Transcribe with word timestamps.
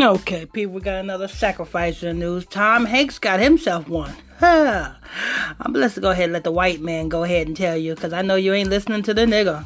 Okay, 0.00 0.46
people, 0.46 0.76
we 0.76 0.80
got 0.80 0.94
another 0.94 1.28
sacrifice 1.28 2.02
in 2.02 2.08
the 2.08 2.24
news. 2.24 2.46
Tom 2.46 2.86
Hanks 2.86 3.18
got 3.18 3.38
himself 3.38 3.86
one. 3.86 4.14
Huh. 4.38 4.92
I'm 5.60 5.74
blessed 5.74 5.96
to 5.96 6.00
go 6.00 6.10
ahead 6.10 6.24
and 6.24 6.32
let 6.32 6.42
the 6.42 6.50
white 6.50 6.80
man 6.80 7.10
go 7.10 7.22
ahead 7.22 7.46
and 7.48 7.54
tell 7.54 7.76
you, 7.76 7.94
because 7.94 8.14
I 8.14 8.22
know 8.22 8.36
you 8.36 8.54
ain't 8.54 8.70
listening 8.70 9.02
to 9.02 9.12
the 9.12 9.26
nigga. 9.26 9.62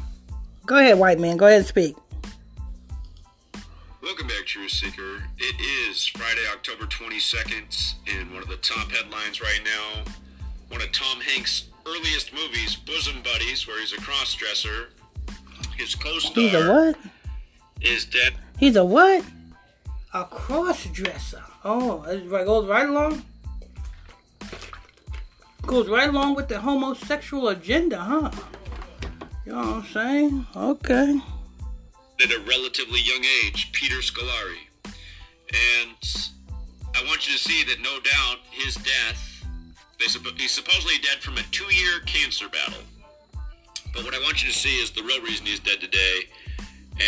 Go 0.65 0.77
ahead, 0.77 0.99
white 0.99 1.19
man. 1.19 1.37
Go 1.37 1.45
ahead 1.45 1.59
and 1.59 1.65
speak. 1.65 1.95
Welcome 4.03 4.27
back, 4.27 4.45
Truth 4.45 4.71
Seeker. 4.71 5.23
It 5.37 5.55
is 5.89 6.05
Friday, 6.07 6.43
October 6.51 6.83
22nd, 6.83 7.93
and 8.19 8.29
one 8.33 8.43
of 8.43 8.49
the 8.49 8.57
top 8.57 8.91
headlines 8.91 9.39
right 9.39 9.61
now. 9.63 10.11
One 10.67 10.81
of 10.81 10.91
Tom 10.91 11.21
Hanks' 11.21 11.69
earliest 11.87 12.33
movies, 12.33 12.75
Bosom 12.75 13.21
Buddies, 13.23 13.65
where 13.67 13.79
he's 13.79 13.93
a 13.93 14.01
cross-dresser. 14.01 14.89
His 15.77 15.95
co-star 15.95 16.43
He's 16.43 16.53
a 16.53 16.69
what? 16.69 16.97
is 17.79 18.03
dead. 18.03 18.33
He's 18.59 18.75
a 18.75 18.83
what? 18.83 19.23
A 20.15 20.23
cross 20.23 20.85
dresser. 20.85 21.43
Oh, 21.65 22.01
it 22.03 22.29
goes 22.29 22.69
right 22.69 22.87
along. 22.87 23.25
Goes 25.63 25.89
right 25.89 26.07
along 26.07 26.35
with 26.35 26.47
the 26.47 26.57
homosexual 26.57 27.49
agenda, 27.49 27.97
huh? 27.97 28.31
You 29.45 29.51
know 29.51 29.57
what 29.57 29.67
I'm 29.67 29.85
saying? 29.87 30.47
Okay. 30.55 31.19
at 32.23 32.31
a 32.31 32.39
relatively 32.47 33.01
young 33.01 33.25
age, 33.43 33.73
Peter 33.73 33.97
Scolari. 33.97 34.63
And 34.85 36.31
I 36.95 37.03
want 37.07 37.27
you 37.27 37.33
to 37.33 37.39
see 37.39 37.65
that 37.65 37.81
no 37.81 37.99
doubt 37.99 38.37
his 38.51 38.75
death, 38.75 39.45
they 39.99 40.05
he's 40.37 40.51
supposedly 40.51 40.97
dead 40.99 41.19
from 41.19 41.37
a 41.37 41.43
two 41.51 41.75
year 41.75 41.99
cancer 42.05 42.47
battle. 42.47 42.83
But 43.93 44.05
what 44.05 44.15
I 44.15 44.19
want 44.19 44.41
you 44.41 44.49
to 44.49 44.57
see 44.57 44.77
is 44.81 44.91
the 44.91 45.03
real 45.03 45.21
reason 45.23 45.45
he's 45.45 45.59
dead 45.59 45.81
today. 45.81 46.29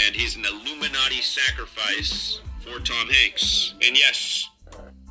And 0.05 0.13
he's 0.13 0.35
an 0.35 0.43
Illuminati 0.43 1.21
sacrifice 1.21 2.41
for 2.71 2.79
Tom 2.83 3.07
Hanks. 3.09 3.73
And 3.85 3.97
yes, 3.97 4.49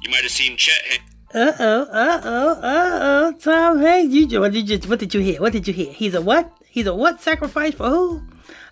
you 0.02 0.10
might 0.10 0.22
have 0.22 0.30
seen 0.30 0.56
Chet 0.56 0.82
Hanks. 0.88 1.12
Uh 1.34 1.52
oh, 1.58 1.82
uh 1.92 2.20
oh, 2.24 2.50
uh 2.52 2.98
oh. 3.02 3.32
Tom 3.38 3.78
Hanks, 3.80 4.14
you 4.14 4.40
what 4.40 4.52
did 4.52 4.68
you 4.68 4.78
what 4.88 4.98
did 4.98 5.14
you 5.14 5.20
hear? 5.20 5.40
What 5.40 5.52
did 5.52 5.66
you 5.66 5.74
hear? 5.74 5.92
He's 5.92 6.14
a 6.14 6.20
what? 6.20 6.50
He's 6.68 6.86
a 6.86 6.94
what 6.94 7.20
sacrifice 7.20 7.74
for 7.74 7.88
who? 7.88 8.22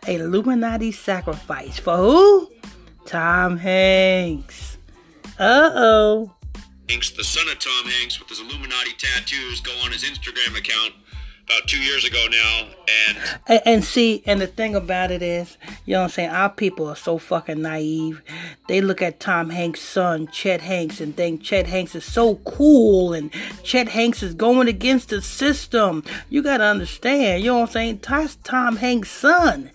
A 0.06 0.16
Illuminati 0.16 0.92
sacrifice 0.92 1.78
for 1.78 1.96
who? 1.96 2.50
Tom 3.06 3.56
Hanks. 3.56 4.78
Uh 5.38 5.70
oh. 5.74 6.34
Hanks, 6.88 7.10
the 7.10 7.24
son 7.24 7.48
of 7.48 7.58
Tom 7.58 7.86
Hanks, 7.86 8.20
with 8.20 8.28
his 8.28 8.40
Illuminati 8.40 8.92
tattoos, 8.98 9.60
go 9.60 9.72
on 9.84 9.90
his 9.90 10.04
Instagram 10.04 10.58
account 10.58 10.92
about 11.46 11.68
two 11.68 11.78
years 11.78 12.04
ago 12.04 12.26
now, 12.30 12.68
and 13.06 13.18
And, 13.46 13.62
and 13.66 13.84
see, 13.84 14.22
and 14.26 14.40
the 14.40 14.46
thing 14.46 14.74
about 14.74 15.10
it 15.10 15.22
is, 15.22 15.58
you 15.84 15.92
know 15.92 16.00
what 16.00 16.04
I'm 16.04 16.10
saying? 16.10 16.30
Our 16.30 16.48
people 16.48 16.88
are 16.88 16.96
so 16.96 17.18
fucking 17.18 17.60
naive. 17.60 18.22
They 18.68 18.80
look 18.80 19.02
at 19.02 19.20
Tom 19.20 19.50
Hanks' 19.50 19.80
son, 19.80 20.26
Chet 20.28 20.62
Hanks, 20.62 21.00
and 21.00 21.16
think 21.16 21.42
Chet 21.42 21.66
Hanks 21.66 21.94
is 21.94 22.04
so 22.04 22.36
cool 22.36 23.12
and 23.12 23.30
Chet 23.62 23.88
Hanks 23.88 24.22
is 24.22 24.34
going 24.34 24.68
against 24.68 25.10
the 25.10 25.20
system. 25.20 26.02
You 26.30 26.42
gotta 26.42 26.64
understand, 26.64 27.42
you 27.42 27.50
know 27.50 27.58
what 27.60 27.68
I'm 27.68 27.72
saying? 27.72 28.00
That's 28.08 28.36
Tom 28.36 28.76
Hanks' 28.76 29.10
son. 29.10 29.70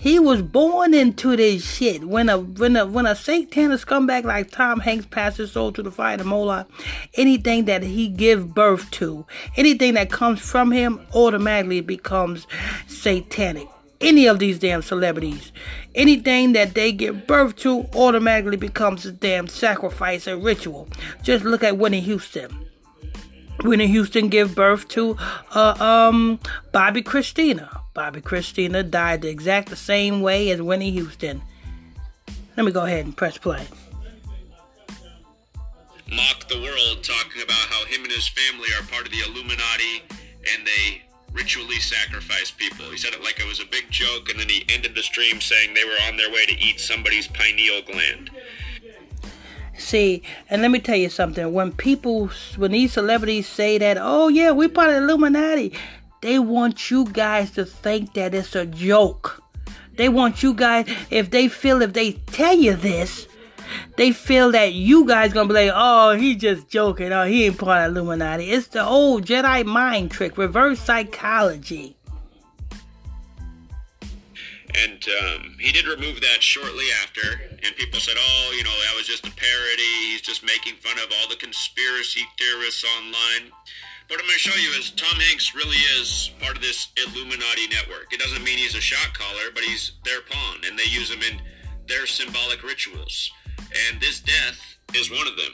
He 0.00 0.20
was 0.20 0.42
born 0.42 0.94
into 0.94 1.36
this 1.36 1.68
shit. 1.68 2.04
When 2.04 2.28
a 2.28 2.38
when 2.38 2.76
a 2.76 2.86
when 2.86 3.04
a 3.04 3.16
satanic 3.16 3.80
scumbag 3.80 4.22
like 4.22 4.48
Tom 4.52 4.78
Hanks 4.78 5.06
passes 5.06 5.38
his 5.38 5.52
soul 5.52 5.72
to 5.72 5.82
the 5.82 5.90
fire 5.90 6.14
of 6.14 6.24
Moloch, 6.24 6.70
anything 7.14 7.64
that 7.64 7.82
he 7.82 8.06
give 8.06 8.54
birth 8.54 8.88
to, 8.92 9.26
anything 9.56 9.94
that 9.94 10.12
comes 10.12 10.40
from 10.40 10.70
him, 10.70 11.00
automatically 11.14 11.80
becomes 11.80 12.46
satanic. 12.86 13.66
Any 14.00 14.28
of 14.28 14.38
these 14.38 14.60
damn 14.60 14.82
celebrities, 14.82 15.50
anything 15.96 16.52
that 16.52 16.74
they 16.74 16.92
give 16.92 17.26
birth 17.26 17.56
to, 17.56 17.88
automatically 17.92 18.56
becomes 18.56 19.04
a 19.04 19.10
damn 19.10 19.48
sacrifice 19.48 20.28
and 20.28 20.44
ritual. 20.44 20.88
Just 21.24 21.44
look 21.44 21.64
at 21.64 21.76
Whitney 21.76 22.00
Houston. 22.02 22.68
Whitney 23.64 23.88
Houston 23.88 24.28
gave 24.28 24.54
birth 24.54 24.86
to 24.90 25.16
uh, 25.56 25.74
um 25.80 26.38
Bobbi 26.72 27.02
Kristina. 27.02 27.80
Bobbi 27.98 28.22
Kristina 28.22 28.88
died 28.88 29.22
the 29.22 29.28
exact 29.28 29.70
the 29.70 29.74
same 29.74 30.20
way 30.20 30.50
as 30.50 30.62
Whitney 30.62 30.92
Houston. 30.92 31.42
Let 32.56 32.64
me 32.64 32.70
go 32.70 32.84
ahead 32.84 33.04
and 33.04 33.16
press 33.16 33.36
play. 33.36 33.66
mock 36.08 36.48
the 36.48 36.60
world, 36.62 37.02
talking 37.02 37.42
about 37.42 37.56
how 37.56 37.84
him 37.86 38.04
and 38.04 38.12
his 38.12 38.28
family 38.28 38.68
are 38.78 38.86
part 38.86 39.04
of 39.04 39.10
the 39.10 39.18
Illuminati 39.26 40.04
and 40.54 40.64
they 40.64 41.02
ritually 41.32 41.80
sacrifice 41.80 42.52
people. 42.52 42.88
He 42.88 42.96
said 42.96 43.14
it 43.14 43.24
like 43.24 43.40
it 43.40 43.48
was 43.48 43.58
a 43.58 43.66
big 43.66 43.90
joke, 43.90 44.30
and 44.30 44.38
then 44.38 44.48
he 44.48 44.64
ended 44.68 44.94
the 44.94 45.02
stream 45.02 45.40
saying 45.40 45.74
they 45.74 45.84
were 45.84 45.98
on 46.06 46.16
their 46.16 46.30
way 46.30 46.46
to 46.46 46.56
eat 46.56 46.78
somebody's 46.78 47.26
pineal 47.26 47.82
gland. 47.82 48.30
See, 49.76 50.22
and 50.48 50.62
let 50.62 50.70
me 50.70 50.78
tell 50.78 50.96
you 50.96 51.10
something. 51.10 51.52
When 51.52 51.72
people, 51.72 52.30
when 52.56 52.70
these 52.70 52.92
celebrities 52.92 53.48
say 53.48 53.76
that, 53.78 53.98
oh 54.00 54.28
yeah, 54.28 54.52
we're 54.52 54.68
part 54.68 54.90
of 54.90 54.94
the 54.94 55.02
Illuminati, 55.02 55.72
they 56.20 56.38
want 56.38 56.90
you 56.90 57.04
guys 57.04 57.50
to 57.52 57.64
think 57.64 58.14
that 58.14 58.34
it's 58.34 58.54
a 58.54 58.66
joke. 58.66 59.42
They 59.96 60.08
want 60.08 60.42
you 60.42 60.54
guys, 60.54 60.88
if 61.10 61.30
they 61.30 61.48
feel, 61.48 61.82
if 61.82 61.92
they 61.92 62.12
tell 62.12 62.56
you 62.56 62.74
this, 62.74 63.26
they 63.96 64.12
feel 64.12 64.52
that 64.52 64.72
you 64.72 65.06
guys 65.06 65.32
gonna 65.32 65.48
be 65.48 65.54
like, 65.54 65.72
oh, 65.74 66.16
he 66.16 66.36
just 66.36 66.68
joking. 66.68 67.12
Oh, 67.12 67.24
he 67.24 67.46
ain't 67.46 67.58
part 67.58 67.90
of 67.90 67.96
Illuminati. 67.96 68.50
It's 68.50 68.68
the 68.68 68.84
old 68.84 69.26
Jedi 69.26 69.64
mind 69.64 70.10
trick, 70.10 70.38
reverse 70.38 70.80
psychology. 70.80 71.96
And 74.74 75.04
um, 75.22 75.56
he 75.58 75.72
did 75.72 75.86
remove 75.86 76.20
that 76.20 76.42
shortly 76.42 76.84
after, 77.02 77.40
and 77.64 77.74
people 77.76 77.98
said, 77.98 78.14
oh, 78.18 78.54
you 78.56 78.62
know, 78.62 78.70
that 78.70 78.96
was 78.96 79.06
just 79.06 79.26
a 79.26 79.30
parody. 79.30 80.10
He's 80.10 80.20
just 80.20 80.44
making 80.44 80.74
fun 80.74 80.98
of 80.98 81.10
all 81.20 81.28
the 81.28 81.36
conspiracy 81.36 82.20
theorists 82.38 82.84
online. 82.98 83.50
What 84.08 84.20
I'm 84.20 84.24
going 84.24 84.40
to 84.40 84.48
show 84.48 84.56
you 84.56 84.70
is 84.80 84.88
Tom 84.92 85.20
Hanks 85.20 85.54
really 85.54 85.76
is 86.00 86.30
part 86.40 86.56
of 86.56 86.62
this 86.62 86.88
Illuminati 86.96 87.68
network. 87.68 88.08
It 88.10 88.18
doesn't 88.18 88.42
mean 88.42 88.56
he's 88.56 88.74
a 88.74 88.80
shot 88.80 89.12
caller, 89.12 89.52
but 89.52 89.62
he's 89.62 89.92
their 90.02 90.22
pawn, 90.22 90.64
and 90.64 90.78
they 90.78 90.88
use 90.88 91.10
him 91.10 91.20
in 91.20 91.38
their 91.86 92.06
symbolic 92.06 92.62
rituals. 92.62 93.30
And 93.90 94.00
this 94.00 94.20
death 94.20 94.56
is 94.94 95.10
one 95.10 95.28
of 95.28 95.36
them. 95.36 95.52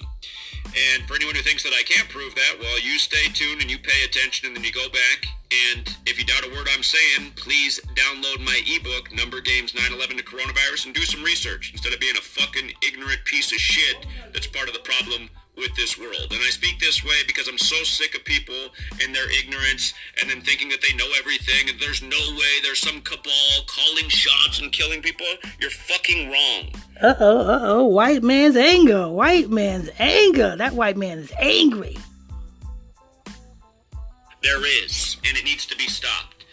And 0.71 1.03
for 1.03 1.17
anyone 1.17 1.35
who 1.35 1.43
thinks 1.43 1.65
that 1.65 1.75
I 1.75 1.83
can't 1.83 2.09
prove 2.09 2.33
that, 2.37 2.55
well, 2.61 2.79
you 2.79 2.97
stay 2.97 3.27
tuned 3.35 3.61
and 3.61 3.69
you 3.69 3.77
pay 3.77 4.05
attention 4.05 4.47
and 4.47 4.55
then 4.55 4.63
you 4.63 4.71
go 4.71 4.87
back. 4.87 5.27
And 5.75 5.91
if 6.07 6.17
you 6.17 6.25
doubt 6.25 6.47
a 6.47 6.55
word 6.55 6.69
I'm 6.71 6.85
saying, 6.85 7.33
please 7.35 7.81
download 7.99 8.39
my 8.39 8.63
ebook, 8.71 9.13
Number 9.13 9.41
Games 9.41 9.73
9-11 9.73 10.19
to 10.19 10.23
Coronavirus, 10.23 10.87
and 10.87 10.95
do 10.95 11.03
some 11.03 11.25
research 11.25 11.73
instead 11.73 11.93
of 11.93 11.99
being 11.99 12.17
a 12.17 12.23
fucking 12.23 12.71
ignorant 12.87 13.25
piece 13.25 13.51
of 13.51 13.59
shit 13.59 14.07
that's 14.33 14.47
part 14.47 14.69
of 14.69 14.75
the 14.75 14.87
problem 14.87 15.29
with 15.57 15.75
this 15.77 15.99
world. 15.99 16.27
And 16.31 16.41
I 16.43 16.51
speak 16.51 16.79
this 16.81 17.05
way 17.05 17.23
because 17.27 17.49
I'm 17.49 17.59
so 17.59 17.83
sick 17.85 18.15
of 18.15 18.25
people 18.25 18.71
and 19.03 19.15
their 19.15 19.31
ignorance 19.39 19.95
and 20.21 20.31
then 20.31 20.41
thinking 20.41 20.69
that 20.71 20.83
they 20.83 20.95
know 20.97 21.09
everything 21.19 21.69
and 21.69 21.79
there's 21.81 22.03
no 22.03 22.19
way 22.37 22.61
there's 22.63 22.81
some 22.81 23.01
cabal 23.03 23.65
calling 23.67 24.09
shots 24.09 24.61
and 24.61 24.73
killing 24.73 25.03
people. 25.03 25.27
You're 25.61 25.71
fucking 25.71 26.31
wrong. 26.31 26.71
Uh 27.01 27.15
oh, 27.21 27.41
uh 27.41 27.59
oh, 27.63 27.85
white 27.85 28.23
man's 28.23 28.57
anger, 28.57 29.09
white 29.09 29.51
man's 29.51 29.91
anger. 29.99 30.57
That 30.57 30.73
white 30.73 30.97
man 30.97 31.19
is 31.19 31.33
angry. 31.41 31.97
There 34.43 34.67
is, 34.85 35.17
and 35.27 35.37
it 35.39 35.45
needs 35.45 35.65
to 35.67 35.77
be 35.77 35.87
stopped. 35.87 36.45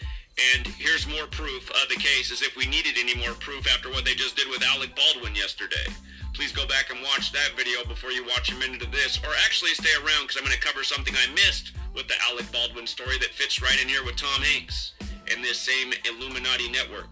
And 0.56 0.66
here's 0.66 1.06
more 1.06 1.26
proof 1.26 1.70
of 1.70 1.88
the 1.90 1.96
case, 1.96 2.32
as 2.32 2.40
if 2.40 2.56
we 2.56 2.66
needed 2.66 2.94
any 2.98 3.14
more 3.14 3.34
proof 3.34 3.66
after 3.72 3.90
what 3.90 4.04
they 4.04 4.14
just 4.14 4.34
did 4.34 4.48
with 4.48 4.62
Alec 4.62 4.96
Baldwin 4.96 5.34
yesterday. 5.34 5.84
Please 6.32 6.52
go 6.52 6.66
back 6.66 6.90
and 6.90 7.00
watch 7.02 7.30
that 7.32 7.52
video 7.56 7.84
before 7.84 8.10
you 8.10 8.24
watch 8.24 8.50
a 8.50 8.56
minute 8.56 8.82
of 8.82 8.90
this, 8.90 9.18
or 9.22 9.30
actually 9.44 9.70
stay 9.74 9.92
around 10.02 10.22
because 10.22 10.36
I'm 10.36 10.44
going 10.44 10.56
to 10.56 10.60
cover 10.60 10.82
something 10.82 11.14
I 11.14 11.32
missed 11.34 11.72
with 11.94 12.08
the 12.08 12.14
Alec 12.30 12.50
Baldwin 12.50 12.86
story 12.86 13.18
that 13.18 13.30
fits 13.30 13.60
right 13.60 13.80
in 13.80 13.88
here 13.88 14.04
with 14.04 14.16
Tom 14.16 14.42
Hanks 14.42 14.94
and 15.30 15.44
this 15.44 15.58
same 15.58 15.92
Illuminati 16.04 16.70
network. 16.70 17.06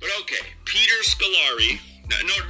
But 0.00 0.10
okay, 0.20 0.46
Peter 0.64 0.96
Scolari. 1.04 1.78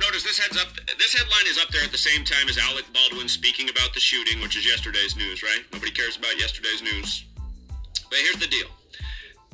Notice 0.00 0.22
this 0.22 0.38
heads 0.38 0.56
up. 0.56 0.68
This 0.98 1.12
headline 1.12 1.46
is 1.46 1.58
up 1.58 1.68
there 1.68 1.84
at 1.84 1.92
the 1.92 1.98
same 1.98 2.24
time 2.24 2.48
as 2.48 2.56
Alec 2.56 2.86
Baldwin 2.94 3.28
speaking 3.28 3.68
about 3.68 3.92
the 3.92 4.00
shooting, 4.00 4.40
which 4.40 4.56
is 4.56 4.66
yesterday's 4.66 5.14
news, 5.16 5.42
right? 5.42 5.60
Nobody 5.70 5.92
cares 5.92 6.16
about 6.16 6.40
yesterday's 6.40 6.80
news. 6.80 7.26
But 8.08 8.20
here's 8.20 8.36
the 8.36 8.46
deal: 8.46 8.68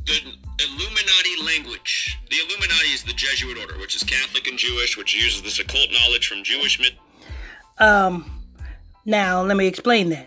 the 0.06 0.64
Illuminati 0.64 1.43
language. 1.44 2.19
The 2.31 2.37
Illuminati 2.37 2.88
is 2.88 3.03
the 3.03 3.12
Jesuit 3.12 3.58
order, 3.58 3.79
which 3.79 3.97
is 3.97 4.03
Catholic 4.05 4.47
and 4.47 4.58
Jewish, 4.58 4.97
which 4.97 5.14
uses 5.14 5.43
this 5.43 5.58
occult 5.58 5.88
knowledge 5.93 6.29
from 6.29 6.43
Jewish 6.44 6.79
myth. 6.79 6.94
Um, 7.79 8.43
now 9.05 9.43
let 9.43 9.56
me 9.56 9.67
explain 9.67 10.11
that. 10.11 10.26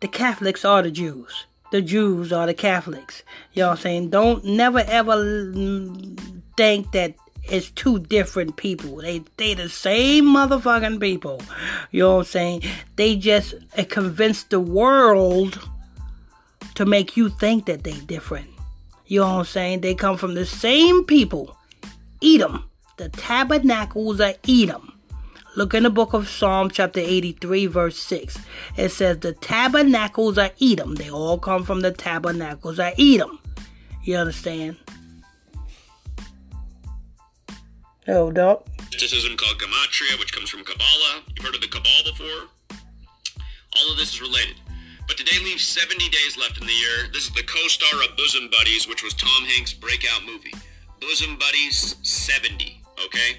The 0.00 0.08
Catholics 0.08 0.64
are 0.64 0.82
the 0.82 0.90
Jews. 0.90 1.46
The 1.70 1.82
Jews 1.82 2.32
are 2.32 2.46
the 2.46 2.54
Catholics. 2.54 3.22
Know 3.54 3.74
saying? 3.74 4.10
Don't 4.10 4.44
never 4.44 4.78
ever 4.78 5.92
think 6.56 6.92
that 6.92 7.14
it's 7.42 7.70
two 7.70 7.98
different 7.98 8.56
people. 8.56 8.96
They 8.96 9.22
they 9.36 9.54
the 9.54 9.68
same 9.68 10.26
motherfucking 10.26 11.00
people. 11.00 11.42
You 11.90 12.04
know 12.04 12.16
what 12.16 12.18
I'm 12.20 12.24
saying? 12.24 12.62
They 12.96 13.16
just 13.16 13.54
uh, 13.76 13.84
convince 13.88 14.44
the 14.44 14.60
world 14.60 15.58
to 16.76 16.86
make 16.86 17.16
you 17.16 17.28
think 17.28 17.66
that 17.66 17.84
they 17.84 17.92
different. 17.92 18.48
You 19.08 19.20
know 19.20 19.26
what 19.26 19.38
I'm 19.38 19.44
saying? 19.46 19.80
They 19.80 19.94
come 19.94 20.18
from 20.18 20.34
the 20.34 20.44
same 20.44 21.02
people. 21.04 21.56
Edom, 22.22 22.68
The 22.98 23.08
tabernacles 23.08 24.20
of 24.20 24.36
Edom. 24.46 24.92
Look 25.56 25.72
in 25.72 25.84
the 25.84 25.90
book 25.90 26.12
of 26.12 26.28
Psalm, 26.28 26.70
chapter 26.70 27.00
83, 27.00 27.66
verse 27.66 27.98
6. 27.98 28.38
It 28.76 28.90
says, 28.90 29.18
The 29.18 29.32
tabernacles 29.32 30.36
of 30.36 30.52
Edom. 30.60 30.94
They 30.94 31.10
all 31.10 31.38
come 31.38 31.64
from 31.64 31.80
the 31.80 31.90
tabernacles 31.90 32.78
of 32.78 32.92
Edom. 32.98 33.38
You 34.04 34.16
understand? 34.16 34.76
Oh, 38.06 38.30
dog. 38.30 38.66
Mysticism 38.92 39.36
called 39.36 39.58
Gematria, 39.58 40.18
which 40.18 40.32
comes 40.32 40.50
from 40.50 40.64
Kabbalah. 40.64 41.22
You've 41.34 41.46
heard 41.46 41.54
of 41.54 41.62
the 41.62 41.68
Kabbalah 41.68 42.04
before? 42.04 42.76
All 43.76 43.90
of 43.90 43.96
this 43.96 44.12
is 44.12 44.20
related. 44.20 44.56
But 45.08 45.16
today 45.16 45.42
leaves 45.42 45.64
70 45.64 46.08
days 46.10 46.36
left 46.38 46.60
in 46.60 46.66
the 46.66 46.72
year. 46.72 47.08
This 47.12 47.24
is 47.24 47.32
the 47.32 47.42
co-star 47.42 48.04
of 48.04 48.16
Bosom 48.16 48.50
Buddies, 48.50 48.86
which 48.86 49.02
was 49.02 49.14
Tom 49.14 49.44
Hanks' 49.44 49.72
breakout 49.72 50.24
movie. 50.26 50.52
Bosom 51.00 51.38
Buddies 51.38 51.96
70, 52.02 52.82
okay? 53.06 53.38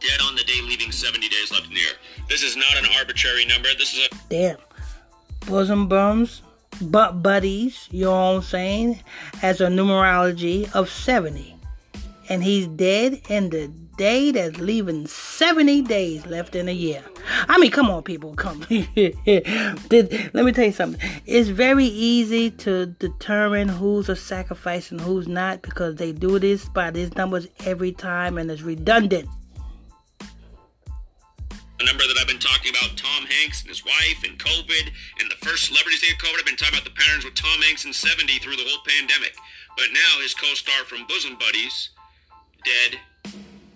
Dead 0.00 0.20
on 0.22 0.36
the 0.36 0.44
day, 0.44 0.60
leaving 0.62 0.92
70 0.92 1.26
days 1.30 1.50
left 1.50 1.68
in 1.68 1.74
the 1.74 1.80
year. 1.80 1.94
This 2.28 2.42
is 2.42 2.54
not 2.54 2.76
an 2.76 2.84
arbitrary 2.98 3.46
number. 3.46 3.68
This 3.78 3.94
is 3.94 4.06
a 4.06 4.28
damn 4.28 4.58
bosom 5.46 5.88
bums, 5.88 6.42
butt 6.80 7.22
buddies. 7.22 7.88
You 7.90 8.04
know 8.04 8.10
what 8.10 8.36
I'm 8.36 8.42
saying? 8.42 9.00
Has 9.40 9.62
a 9.62 9.68
numerology 9.68 10.70
of 10.74 10.90
70, 10.90 11.53
and 12.28 12.42
he's 12.42 12.66
dead 12.66 13.20
in 13.28 13.50
the 13.50 13.68
day 13.96 14.30
that's 14.32 14.58
leaving 14.58 15.06
70 15.06 15.82
days 15.82 16.26
left 16.26 16.54
in 16.54 16.68
a 16.68 16.72
year. 16.72 17.04
I 17.48 17.58
mean, 17.58 17.70
come 17.70 17.90
on, 17.90 18.02
people, 18.02 18.34
come. 18.34 18.60
Let 18.70 20.34
me 20.34 20.52
tell 20.52 20.64
you 20.64 20.72
something. 20.72 21.00
It's 21.26 21.48
very 21.48 21.84
easy 21.84 22.50
to 22.50 22.86
determine 22.86 23.68
who's 23.68 24.08
a 24.08 24.16
sacrifice 24.16 24.90
and 24.90 25.00
who's 25.00 25.28
not 25.28 25.62
because 25.62 25.96
they 25.96 26.12
do 26.12 26.38
this 26.38 26.68
by 26.68 26.90
these 26.90 27.14
numbers 27.14 27.46
every 27.64 27.92
time 27.92 28.38
and 28.38 28.50
it's 28.50 28.62
redundant. 28.62 29.28
The 31.78 31.86
number 31.86 32.04
that 32.04 32.16
I've 32.20 32.28
been 32.28 32.38
talking 32.38 32.70
about, 32.70 32.96
Tom 32.96 33.26
Hanks 33.26 33.60
and 33.62 33.68
his 33.68 33.84
wife 33.84 34.22
and 34.24 34.38
COVID 34.38 34.88
and 35.20 35.30
the 35.30 35.36
first 35.46 35.66
celebrities 35.66 36.00
to 36.00 36.06
get 36.06 36.18
COVID. 36.18 36.38
I've 36.38 36.46
been 36.46 36.56
talking 36.56 36.78
about 36.78 36.84
the 36.84 36.96
patterns 36.96 37.24
with 37.24 37.34
Tom 37.34 37.60
Hanks 37.62 37.84
in 37.84 37.92
70 37.92 38.38
through 38.38 38.56
the 38.56 38.64
whole 38.64 38.82
pandemic. 38.86 39.34
But 39.76 39.92
now 39.92 40.22
his 40.22 40.34
co-star 40.34 40.84
from 40.84 41.04
Bosom 41.06 41.36
Buddies, 41.36 41.90
dead 42.64 43.00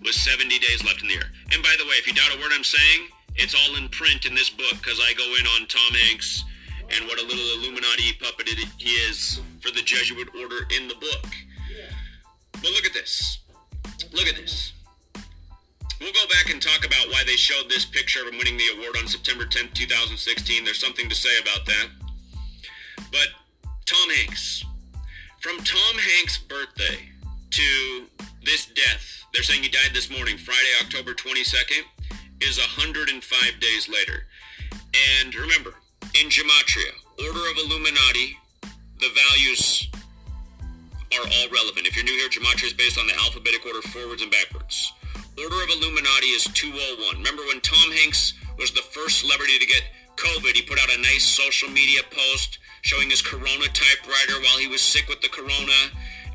with 0.01 0.13
70 0.13 0.57
days 0.59 0.83
left 0.83 1.01
in 1.01 1.07
the 1.07 1.13
year. 1.13 1.31
And 1.51 1.63
by 1.63 1.75
the 1.77 1.85
way, 1.85 1.95
if 1.95 2.07
you 2.07 2.13
doubt 2.13 2.35
a 2.35 2.39
word 2.39 2.51
I'm 2.53 2.63
saying, 2.63 3.07
it's 3.35 3.55
all 3.55 3.75
in 3.77 3.89
print 3.89 4.25
in 4.25 4.35
this 4.35 4.49
book 4.49 4.73
because 4.81 4.99
I 4.99 5.13
go 5.13 5.25
in 5.39 5.45
on 5.47 5.67
Tom 5.67 5.93
Hanks 5.93 6.43
and 6.95 7.05
what 7.07 7.19
a 7.19 7.25
little 7.25 7.61
Illuminati 7.61 8.13
puppet 8.19 8.47
he 8.47 8.89
is 8.89 9.39
for 9.61 9.71
the 9.71 9.81
Jesuit 9.81 10.27
order 10.41 10.65
in 10.75 10.87
the 10.87 10.95
book. 10.95 11.27
But 12.53 12.71
look 12.71 12.85
at 12.85 12.93
this. 12.93 13.39
Look 14.11 14.27
at 14.27 14.35
this. 14.35 14.73
We'll 16.01 16.13
go 16.13 16.27
back 16.29 16.51
and 16.51 16.61
talk 16.61 16.85
about 16.85 17.09
why 17.09 17.23
they 17.25 17.35
showed 17.35 17.69
this 17.69 17.85
picture 17.85 18.21
of 18.21 18.27
him 18.29 18.37
winning 18.37 18.57
the 18.57 18.69
award 18.77 18.95
on 18.97 19.07
September 19.07 19.45
10th, 19.45 19.73
2016. 19.73 20.63
There's 20.63 20.79
something 20.79 21.09
to 21.09 21.15
say 21.15 21.39
about 21.41 21.65
that. 21.65 21.87
But 23.11 23.27
Tom 23.85 24.09
Hanks. 24.09 24.63
From 25.41 25.57
Tom 25.57 25.97
Hanks' 25.97 26.37
birthday 26.37 27.09
to 27.51 28.05
this 28.43 28.67
death, 28.67 29.25
they're 29.33 29.43
saying 29.43 29.63
he 29.63 29.69
died 29.69 29.91
this 29.93 30.09
morning, 30.09 30.37
Friday, 30.37 30.73
October 30.81 31.13
22nd, 31.13 31.83
is 32.41 32.57
105 32.57 33.59
days 33.59 33.89
later. 33.89 34.25
And 35.21 35.35
remember, 35.35 35.75
in 36.21 36.29
Gematria, 36.29 36.91
Order 37.19 37.51
of 37.51 37.57
Illuminati, 37.57 38.37
the 38.99 39.09
values 39.29 39.89
are 41.13 41.25
all 41.25 41.49
relevant. 41.49 41.87
If 41.87 41.95
you're 41.95 42.05
new 42.05 42.17
here, 42.17 42.29
Gematria 42.29 42.67
is 42.67 42.73
based 42.73 42.97
on 42.97 43.07
the 43.07 43.13
alphabetic 43.23 43.65
order 43.65 43.81
forwards 43.89 44.21
and 44.21 44.31
backwards. 44.31 44.93
Order 45.37 45.63
of 45.63 45.69
Illuminati 45.69 46.27
is 46.27 46.43
201. 46.53 47.17
Remember 47.17 47.43
when 47.43 47.61
Tom 47.61 47.91
Hanks 47.91 48.33
was 48.57 48.71
the 48.71 48.81
first 48.81 49.19
celebrity 49.19 49.57
to 49.57 49.65
get 49.65 49.83
COVID, 50.17 50.53
he 50.53 50.61
put 50.61 50.79
out 50.79 50.91
a 50.91 51.01
nice 51.01 51.23
social 51.23 51.69
media 51.69 52.01
post 52.11 52.59
showing 52.81 53.09
his 53.09 53.21
Corona 53.21 53.67
typewriter 53.71 54.41
while 54.43 54.57
he 54.59 54.67
was 54.67 54.81
sick 54.81 55.07
with 55.07 55.21
the 55.21 55.29
Corona, 55.29 55.79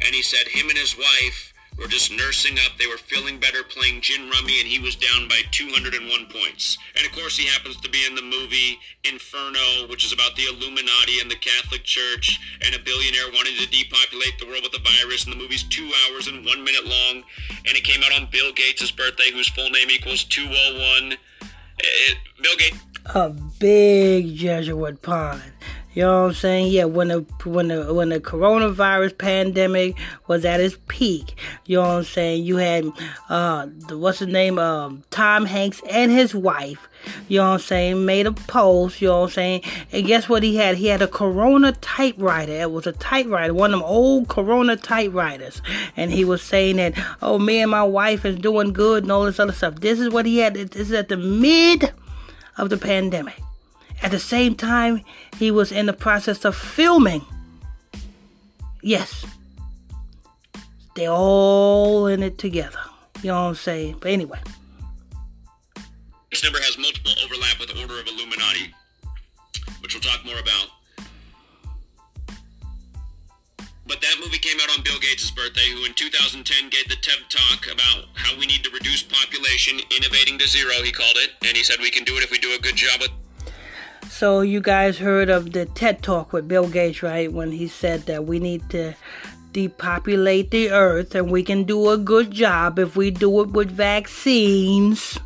and 0.04 0.14
he 0.14 0.22
said 0.22 0.48
him 0.48 0.68
and 0.68 0.78
his 0.78 0.96
wife 0.96 1.54
were 1.78 1.86
just 1.86 2.12
nursing 2.12 2.56
up. 2.64 2.78
They 2.78 2.86
were 2.86 2.98
feeling 2.98 3.38
better 3.40 3.62
playing 3.64 4.00
gin 4.00 4.30
rummy, 4.30 4.60
and 4.60 4.68
he 4.68 4.78
was 4.78 4.94
down 4.94 5.28
by 5.28 5.40
201 5.50 6.26
points. 6.26 6.78
And 6.96 7.06
of 7.06 7.12
course, 7.12 7.36
he 7.36 7.46
happens 7.46 7.76
to 7.80 7.90
be 7.90 8.06
in 8.06 8.14
the 8.14 8.22
movie 8.22 8.78
Inferno, 9.02 9.88
which 9.88 10.04
is 10.04 10.12
about 10.12 10.36
the 10.36 10.44
Illuminati 10.44 11.20
and 11.20 11.30
the 11.30 11.36
Catholic 11.36 11.82
Church, 11.82 12.40
and 12.62 12.74
a 12.74 12.78
billionaire 12.78 13.30
wanting 13.34 13.56
to 13.58 13.66
depopulate 13.66 14.38
the 14.38 14.46
world 14.46 14.62
with 14.62 14.78
a 14.78 14.82
virus. 14.82 15.24
And 15.24 15.32
the 15.32 15.38
movie's 15.38 15.64
two 15.64 15.90
hours 16.06 16.28
and 16.28 16.44
one 16.44 16.62
minute 16.62 16.86
long, 16.86 17.24
and 17.66 17.76
it 17.76 17.84
came 17.84 18.02
out 18.02 18.20
on 18.20 18.28
Bill 18.30 18.52
Gates' 18.52 18.90
birthday, 18.90 19.30
whose 19.32 19.48
full 19.48 19.70
name 19.70 19.90
equals 19.90 20.24
201. 20.24 21.18
It, 21.78 22.18
Bill 22.40 22.56
Gates. 22.56 22.78
A 23.14 23.30
big 23.58 24.36
Jesuit 24.36 25.02
pond. 25.02 25.42
You 25.94 26.02
know 26.02 26.22
what 26.22 26.28
I'm 26.28 26.34
saying? 26.34 26.72
Yeah, 26.72 26.84
when 26.84 27.08
the 27.08 27.20
when 27.44 27.68
the 27.68 27.94
when 27.94 28.08
the 28.08 28.18
coronavirus 28.18 29.16
pandemic 29.16 29.96
was 30.26 30.44
at 30.44 30.58
its 30.58 30.76
peak, 30.88 31.36
you 31.66 31.76
know 31.76 31.82
what 31.82 31.88
I'm 31.88 32.04
saying? 32.04 32.44
You 32.44 32.56
had 32.56 32.90
uh 33.28 33.68
the, 33.88 33.96
what's 33.96 34.18
his 34.18 34.28
name? 34.28 34.58
Um 34.58 35.04
Tom 35.10 35.46
Hanks 35.46 35.80
and 35.88 36.10
his 36.10 36.34
wife, 36.34 36.88
you 37.28 37.38
know 37.38 37.46
what 37.46 37.54
I'm 37.54 37.60
saying, 37.60 38.04
made 38.04 38.26
a 38.26 38.32
post, 38.32 39.00
you 39.00 39.08
know 39.08 39.20
what 39.20 39.26
I'm 39.26 39.30
saying? 39.34 39.62
And 39.92 40.04
guess 40.04 40.28
what 40.28 40.42
he 40.42 40.56
had? 40.56 40.76
He 40.76 40.88
had 40.88 41.00
a 41.00 41.06
Corona 41.06 41.70
typewriter. 41.72 42.52
It 42.52 42.72
was 42.72 42.88
a 42.88 42.92
typewriter, 42.92 43.54
one 43.54 43.72
of 43.72 43.78
them 43.78 43.88
old 43.88 44.28
Corona 44.28 44.76
typewriters. 44.76 45.62
And 45.96 46.10
he 46.10 46.24
was 46.24 46.42
saying 46.42 46.76
that, 46.76 46.94
oh 47.22 47.38
me 47.38 47.60
and 47.60 47.70
my 47.70 47.84
wife 47.84 48.24
is 48.24 48.34
doing 48.36 48.72
good 48.72 49.04
and 49.04 49.12
all 49.12 49.26
this 49.26 49.38
other 49.38 49.52
stuff. 49.52 49.76
This 49.76 50.00
is 50.00 50.10
what 50.10 50.26
he 50.26 50.38
had. 50.38 50.54
This 50.54 50.88
is 50.88 50.92
at 50.92 51.08
the 51.08 51.16
mid 51.16 51.92
of 52.58 52.68
the 52.68 52.78
pandemic. 52.78 53.40
At 54.02 54.10
the 54.10 54.18
same 54.18 54.54
time, 54.54 55.02
he 55.38 55.50
was 55.50 55.72
in 55.72 55.86
the 55.86 55.92
process 55.92 56.44
of 56.44 56.54
filming. 56.54 57.24
Yes. 58.82 59.24
They're 60.94 61.10
all 61.10 62.06
in 62.06 62.22
it 62.22 62.38
together. 62.38 62.78
You 63.22 63.28
know 63.28 63.42
what 63.42 63.48
I'm 63.48 63.54
saying? 63.54 63.96
But 64.00 64.10
anyway. 64.10 64.38
This 66.30 66.44
number 66.44 66.58
has 66.60 66.76
multiple 66.78 67.12
overlap 67.24 67.58
with 67.58 67.72
the 67.72 67.80
Order 67.80 68.00
of 68.00 68.06
Illuminati, 68.06 68.74
which 69.80 69.94
we'll 69.94 70.02
talk 70.02 70.24
more 70.24 70.38
about. 70.38 70.68
But 73.86 74.00
that 74.00 74.16
movie 74.20 74.38
came 74.38 74.58
out 74.60 74.76
on 74.76 74.82
Bill 74.82 74.98
Gates' 74.98 75.30
birthday, 75.30 75.68
who 75.70 75.84
in 75.84 75.94
2010 75.94 76.70
gave 76.70 76.88
the 76.88 76.96
TED 76.96 77.18
Talk 77.28 77.66
about 77.72 78.06
how 78.14 78.36
we 78.38 78.46
need 78.46 78.64
to 78.64 78.70
reduce 78.70 79.02
population, 79.02 79.78
innovating 79.94 80.38
to 80.38 80.48
zero, 80.48 80.72
he 80.82 80.90
called 80.90 81.16
it. 81.16 81.32
And 81.46 81.56
he 81.56 81.62
said 81.62 81.76
we 81.80 81.90
can 81.90 82.04
do 82.04 82.16
it 82.16 82.24
if 82.24 82.30
we 82.30 82.38
do 82.38 82.54
a 82.54 82.58
good 82.58 82.76
job 82.76 83.00
with 83.00 83.10
so 84.14 84.42
you 84.42 84.60
guys 84.60 84.96
heard 84.96 85.28
of 85.28 85.52
the 85.52 85.66
TED 85.66 86.00
Talk 86.00 86.32
with 86.32 86.46
Bill 86.46 86.68
Gates, 86.68 87.02
right? 87.02 87.32
When 87.32 87.50
he 87.50 87.66
said 87.66 88.02
that 88.02 88.26
we 88.26 88.38
need 88.38 88.70
to 88.70 88.94
depopulate 89.50 90.52
the 90.52 90.70
earth 90.70 91.16
and 91.16 91.32
we 91.32 91.42
can 91.42 91.64
do 91.64 91.90
a 91.90 91.98
good 91.98 92.30
job 92.30 92.78
if 92.78 92.94
we 92.94 93.10
do 93.10 93.40
it 93.40 93.48
with 93.48 93.72
vaccines. 93.72 95.18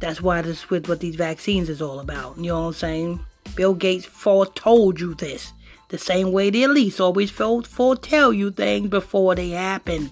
That's 0.00 0.22
why 0.22 0.40
this 0.40 0.70
with 0.70 0.88
what 0.88 1.00
these 1.00 1.16
vaccines 1.16 1.68
is 1.68 1.82
all 1.82 2.00
about. 2.00 2.38
You 2.38 2.44
know 2.44 2.62
what 2.62 2.66
I'm 2.68 2.72
saying? 2.72 3.20
Bill 3.56 3.74
Gates 3.74 4.06
foretold 4.06 4.98
you 4.98 5.12
this. 5.12 5.52
The 5.90 5.98
same 5.98 6.32
way 6.32 6.48
the 6.48 6.62
elites 6.62 6.98
always 6.98 7.30
foretell 7.30 8.32
you 8.32 8.50
things 8.50 8.88
before 8.88 9.34
they 9.34 9.50
happen. 9.50 10.10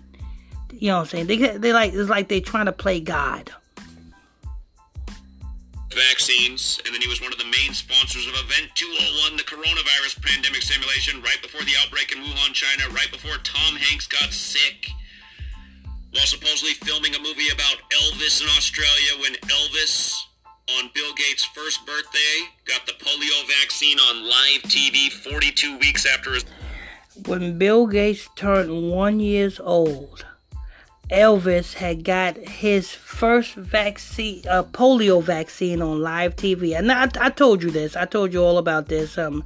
You 0.70 0.88
know 0.88 0.99
what 0.99 1.14
I'm 1.14 1.26
saying? 1.26 1.26
They 1.28 1.56
they 1.56 1.72
like 1.72 1.94
it's 1.94 2.10
like 2.10 2.28
they're 2.28 2.42
trying 2.42 2.66
to 2.66 2.72
play 2.72 3.00
God 3.00 3.50
vaccines, 5.94 6.80
and 6.85 6.94
then 6.94 7.00
he 7.00 7.09
was 7.09 7.20
one 7.20 7.32
of 7.32 7.38
the 7.38 7.44
main 7.44 7.75
sponsors 7.75 8.26
of 8.26 8.35
Event 8.35 8.70
201, 8.75 9.37
the 9.37 9.42
coronavirus 9.42 10.23
pandemic 10.23 10.62
simulation, 10.62 11.23
right 11.23 11.40
before 11.42 11.62
the 11.62 11.75
outbreak 11.82 12.12
in 12.12 12.23
Wuhan, 12.23 12.54
China, 12.54 12.88
right 12.94 13.11
before 13.11 13.37
Tom 13.42 13.76
Hanks 13.76 14.06
got 14.06 14.32
sick, 14.32 14.88
while 16.12 16.26
supposedly 16.26 16.75
filming 16.75 17.14
a 17.14 17.18
movie 17.18 17.50
about 17.50 17.82
Elvis 18.02 18.42
in 18.42 18.49
Australia 18.56 19.12
when 19.20 19.35
Elvis, 19.50 20.14
on 20.78 20.90
Bill 20.94 21.14
Gates' 21.14 21.44
first 21.44 21.85
birthday, 21.87 22.47
got 22.64 22.87
the 22.87 22.92
polio 22.92 23.47
vaccine 23.61 23.99
on 23.99 24.23
live 24.23 24.62
TV 24.70 25.11
42 25.11 25.78
weeks 25.78 26.06
after 26.06 26.35
his... 26.35 26.44
When 27.26 27.59
Bill 27.59 27.87
Gates 27.87 28.28
turned 28.37 28.90
one 28.90 29.18
years 29.18 29.59
old, 29.59 30.25
Elvis 31.11 31.75
had 31.75 32.05
got 32.05 32.37
his 32.37 32.90
first 32.93 33.55
vaccine, 33.55 34.43
a 34.47 34.50
uh, 34.50 34.62
polio 34.62 35.23
vaccine 35.23 35.83
on 35.83 36.00
live 36.00 36.37
TV. 36.37 36.79
And 36.79 36.90
I, 36.90 37.09
I 37.21 37.31
told 37.31 37.62
you 37.62 37.71
this. 37.71 37.97
I 37.97 38.05
told 38.05 38.33
you 38.33 38.43
all 38.43 38.59
about 38.59 38.88
this. 38.88 39.19
Um, 39.19 39.45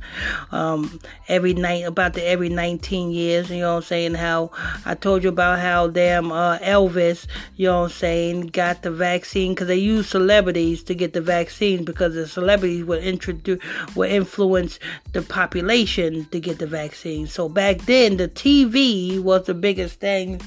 um, 0.52 1.00
every 1.28 1.54
night 1.54 1.84
about 1.84 2.12
the 2.14 2.24
every 2.24 2.48
19 2.48 3.10
years. 3.10 3.50
You 3.50 3.60
know 3.60 3.72
what 3.72 3.76
I'm 3.76 3.82
saying? 3.82 4.14
How 4.14 4.50
I 4.84 4.94
told 4.94 5.22
you 5.22 5.30
about 5.30 5.58
how 5.58 5.88
damn 5.88 6.30
uh, 6.30 6.58
Elvis, 6.58 7.26
you 7.56 7.66
know 7.66 7.80
what 7.80 7.84
I'm 7.86 7.90
saying, 7.90 8.40
got 8.48 8.82
the 8.82 8.90
vaccine 8.90 9.54
because 9.54 9.68
they 9.68 9.76
use 9.76 10.08
celebrities 10.08 10.82
to 10.84 10.94
get 10.94 11.12
the 11.12 11.20
vaccine 11.20 11.84
because 11.84 12.14
the 12.14 12.28
celebrities 12.28 12.84
would 12.84 13.02
introduce, 13.02 13.60
would 13.96 14.10
influence 14.10 14.78
the 15.12 15.22
population 15.22 16.26
to 16.26 16.40
get 16.40 16.58
the 16.58 16.66
vaccine. 16.66 17.26
So 17.26 17.48
back 17.48 17.78
then, 17.82 18.16
the 18.18 18.28
TV 18.28 19.20
was 19.20 19.46
the 19.46 19.54
biggest 19.54 20.00
thing 20.00 20.40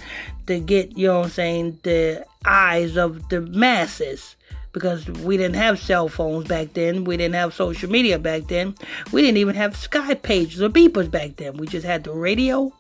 to 0.46 0.60
get. 0.60 0.98
You 0.98 1.07
you 1.08 1.14
know 1.14 1.20
what 1.20 1.26
I'm 1.28 1.32
saying, 1.32 1.80
the 1.84 2.26
eyes 2.44 2.98
of 2.98 3.30
the 3.30 3.40
masses 3.40 4.36
because 4.74 5.08
we 5.08 5.38
didn't 5.38 5.56
have 5.56 5.80
cell 5.80 6.10
phones 6.10 6.50
back 6.50 6.74
then. 6.74 7.06
We 7.06 7.16
didn't 7.16 7.36
have 7.36 7.54
social 7.54 7.90
media 7.90 8.20
back 8.20 8.48
then. 8.48 8.76
We 9.14 9.22
didn't 9.22 9.38
even 9.38 9.56
have 9.56 9.78
sky 9.78 10.16
pages 10.16 10.62
or 10.62 10.68
beepers 10.68 11.10
back 11.10 11.38
then. 11.38 11.56
We 11.56 11.68
just 11.68 11.86
had 11.86 12.04
the 12.04 12.12
radio 12.12 12.74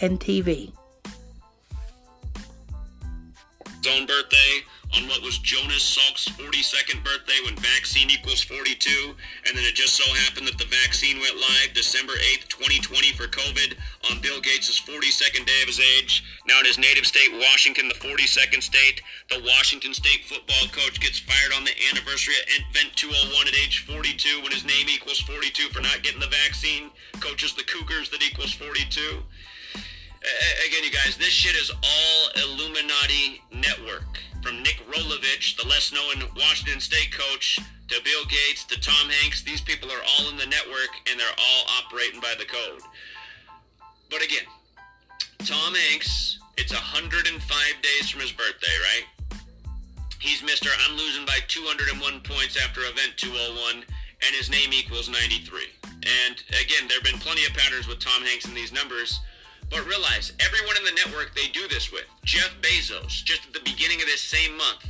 and 0.00 0.18
TV. 0.18 0.72
His 3.82 3.92
own 3.92 4.06
birthday 4.06 4.62
on 4.96 5.08
what 5.08 5.22
was 5.22 5.38
Jonas 5.38 5.82
Salk's 5.82 6.28
42nd 6.28 7.02
birthday 7.02 7.38
when 7.44 7.56
vaccine 7.56 8.10
equals 8.10 8.42
42. 8.42 9.14
And 9.46 9.56
then 9.56 9.64
it 9.64 9.74
just 9.74 9.94
so 9.94 10.06
happened 10.14 10.46
that 10.46 10.58
the 10.58 10.70
vaccine 10.70 11.18
went 11.18 11.34
live 11.36 11.74
December 11.74 12.12
8th, 12.14 12.48
2020 12.48 13.12
for 13.12 13.26
COVID 13.26 13.74
on 14.10 14.20
Bill 14.20 14.40
Gates' 14.40 14.78
42nd 14.80 15.46
day 15.46 15.60
of 15.62 15.68
his 15.68 15.80
age. 15.80 16.22
Now 16.46 16.60
in 16.60 16.66
his 16.66 16.78
native 16.78 17.06
state, 17.06 17.32
Washington, 17.32 17.88
the 17.88 17.98
42nd 17.98 18.62
state, 18.62 19.02
the 19.30 19.42
Washington 19.42 19.94
State 19.94 20.24
football 20.26 20.68
coach 20.70 21.00
gets 21.00 21.18
fired 21.18 21.52
on 21.56 21.64
the 21.64 21.74
anniversary 21.90 22.34
of 22.38 22.64
Event 22.70 22.94
201 22.94 23.48
at 23.48 23.54
age 23.54 23.84
42 23.86 24.42
when 24.42 24.52
his 24.52 24.64
name 24.64 24.86
equals 24.88 25.20
42 25.20 25.74
for 25.74 25.80
not 25.80 26.02
getting 26.02 26.20
the 26.20 26.30
vaccine. 26.30 26.90
Coaches 27.20 27.54
the 27.54 27.64
Cougars 27.64 28.10
that 28.10 28.22
equals 28.22 28.52
42 28.52 29.22
again, 30.66 30.84
you 30.84 30.90
guys, 30.90 31.16
this 31.16 31.28
shit 31.28 31.56
is 31.56 31.70
all 31.70 32.44
Illuminati 32.44 33.42
network. 33.52 34.18
From 34.44 34.62
Nick 34.62 34.84
Rolovich, 34.92 35.56
the 35.56 35.66
less 35.66 35.90
known 35.90 36.28
Washington 36.36 36.78
State 36.78 37.10
coach, 37.10 37.58
to 37.88 37.96
Bill 38.04 38.26
Gates, 38.26 38.64
to 38.64 38.78
Tom 38.78 39.08
Hanks, 39.08 39.42
these 39.42 39.62
people 39.62 39.88
are 39.88 40.04
all 40.04 40.28
in 40.28 40.36
the 40.36 40.44
network 40.44 40.92
and 41.10 41.18
they're 41.18 41.26
all 41.28 41.64
operating 41.80 42.20
by 42.20 42.34
the 42.38 42.44
code. 42.44 42.82
But 44.10 44.22
again, 44.22 44.44
Tom 45.46 45.74
Hanks, 45.74 46.38
it's 46.58 46.74
105 46.74 47.40
days 47.80 48.10
from 48.10 48.20
his 48.20 48.32
birthday, 48.32 48.76
right? 48.92 49.40
He's 50.20 50.42
Mr. 50.42 50.68
I'm 50.86 50.98
losing 50.98 51.24
by 51.24 51.38
201 51.48 52.20
points 52.20 52.58
after 52.62 52.82
event 52.82 53.16
201, 53.16 53.76
and 53.80 54.36
his 54.36 54.50
name 54.50 54.74
equals 54.74 55.08
93. 55.08 55.72
And 55.82 56.36
again, 56.60 56.84
there 56.86 57.00
have 57.00 57.04
been 57.04 57.18
plenty 57.18 57.46
of 57.46 57.54
patterns 57.54 57.88
with 57.88 57.98
Tom 57.98 58.20
Hanks 58.20 58.44
in 58.44 58.52
these 58.52 58.74
numbers. 58.74 59.20
But 59.70 59.86
realize, 59.86 60.34
everyone 60.38 60.73
the 60.84 60.92
network 60.92 61.34
they 61.34 61.48
do 61.48 61.66
this 61.68 61.90
with, 61.90 62.04
Jeff 62.24 62.50
Bezos, 62.60 63.24
just 63.24 63.46
at 63.46 63.52
the 63.52 63.60
beginning 63.60 64.00
of 64.00 64.06
this 64.06 64.20
same 64.20 64.56
month, 64.56 64.86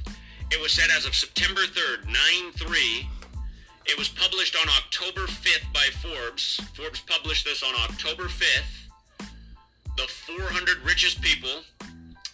it 0.51 0.61
was 0.61 0.73
said 0.73 0.91
as 0.97 1.07
of 1.07 1.15
September 1.15 1.63
3rd, 1.63 2.05
9-3, 2.07 3.07
it 3.87 3.99
was 3.99 4.09
published 4.09 4.57
on 4.57 4.69
October 4.69 5.27
5th 5.27 5.73
by 5.73 5.87
Forbes. 6.01 6.61
Forbes 6.75 7.01
published 7.01 7.45
this 7.45 7.63
on 7.63 7.75
October 7.85 8.25
5th. 8.25 8.89
The 9.97 10.07
400 10.09 10.79
richest 10.85 11.21
people, 11.21 11.63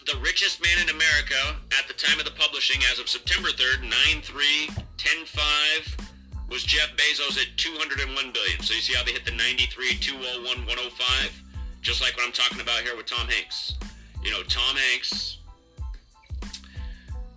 the 0.07 0.17
richest 0.23 0.63
man 0.63 0.79
in 0.81 0.89
America 0.95 1.57
at 1.79 1.89
the 1.89 1.95
time 1.95 2.19
of 2.19 2.25
the 2.25 2.33
publishing 2.33 2.81
as 2.93 2.99
of 2.99 3.09
September 3.09 3.49
3rd, 3.49 3.91
9-3, 3.91 4.85
10-5, 4.97 6.07
was 6.49 6.63
Jeff 6.63 6.89
Bezos 6.97 7.39
at 7.39 7.57
201 7.57 8.33
billion. 8.33 8.61
So 8.61 8.75
you 8.75 8.81
see 8.81 8.95
how 8.95 9.05
they 9.05 9.13
hit 9.13 9.25
the 9.25 9.33
93, 9.33 9.99
201, 9.99 10.67
105? 10.67 11.50
Just 11.81 12.03
like 12.03 12.17
what 12.17 12.27
I'm 12.27 12.33
talking 12.33 12.61
about 12.61 12.81
here 12.81 12.97
with 12.97 13.07
Tom 13.07 13.27
Hanks. 13.29 13.75
You 14.23 14.31
know, 14.31 14.43
Tom 14.43 14.77
Hanks, 14.77 15.39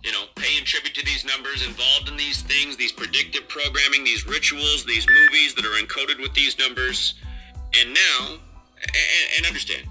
you 0.02 0.12
know, 0.12 0.24
paying 0.36 0.64
tribute 0.64 0.94
to 0.94 1.04
these 1.04 1.24
numbers, 1.24 1.66
involved 1.66 2.08
in 2.08 2.16
these 2.16 2.42
things, 2.42 2.76
these 2.76 2.92
predictive 2.92 3.48
programming, 3.48 4.04
these 4.04 4.26
rituals, 4.26 4.84
these 4.84 5.06
movies 5.08 5.54
that 5.54 5.64
are 5.64 5.80
encoded 5.82 6.20
with 6.20 6.34
these 6.34 6.58
numbers. 6.58 7.14
And 7.80 7.94
now, 7.94 8.36
and, 8.82 9.26
and 9.38 9.46
understand, 9.46 9.88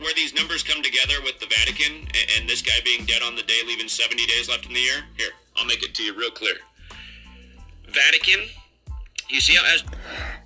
where 0.00 0.12
these 0.14 0.34
numbers 0.34 0.64
come 0.64 0.82
together 0.82 1.14
with 1.22 1.38
the 1.38 1.46
Vatican 1.46 1.92
and, 2.02 2.26
and 2.40 2.48
this 2.48 2.60
guy 2.60 2.80
being 2.84 3.06
dead 3.06 3.22
on 3.22 3.36
the 3.36 3.42
day, 3.42 3.60
leaving 3.64 3.88
70 3.88 4.26
days 4.26 4.48
left 4.48 4.66
in 4.66 4.72
the 4.72 4.80
year, 4.80 5.04
here, 5.16 5.30
I'll 5.56 5.66
make 5.66 5.84
it 5.84 5.94
to 5.94 6.02
you 6.02 6.12
real 6.14 6.32
clear. 6.32 6.56
Vatican, 7.88 8.40
you 9.28 9.40
see 9.40 9.56
how 9.56 9.64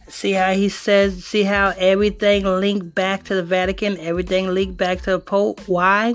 See 0.08 0.32
how 0.32 0.52
he 0.52 0.68
says, 0.68 1.24
see 1.24 1.42
how 1.42 1.74
everything 1.76 2.44
linked 2.44 2.94
back 2.94 3.24
to 3.24 3.34
the 3.34 3.42
Vatican, 3.42 3.98
everything 3.98 4.46
linked 4.54 4.76
back 4.76 5.00
to 5.02 5.12
the 5.12 5.18
Pope. 5.18 5.60
Why? 5.66 6.14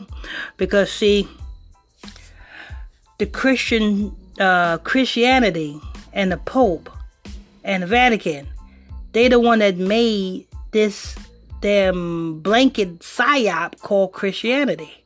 Because 0.56 0.92
see, 0.92 1.28
the 3.18 3.26
Christian 3.26 4.16
uh, 4.40 4.78
Christianity 4.80 5.80
and 6.14 6.32
the 6.32 6.38
Pope 6.38 6.90
and 7.64 7.84
the 7.84 7.88
Vatican, 7.88 8.48
they 9.12 9.28
the 9.28 9.40
one 9.40 9.60
that 9.60 9.78
made 9.78 10.48
this 10.72 11.16
damn 11.60 12.40
blanket 12.40 13.00
psyop 13.00 13.80
called 13.80 14.14
Christianity. 14.14 15.04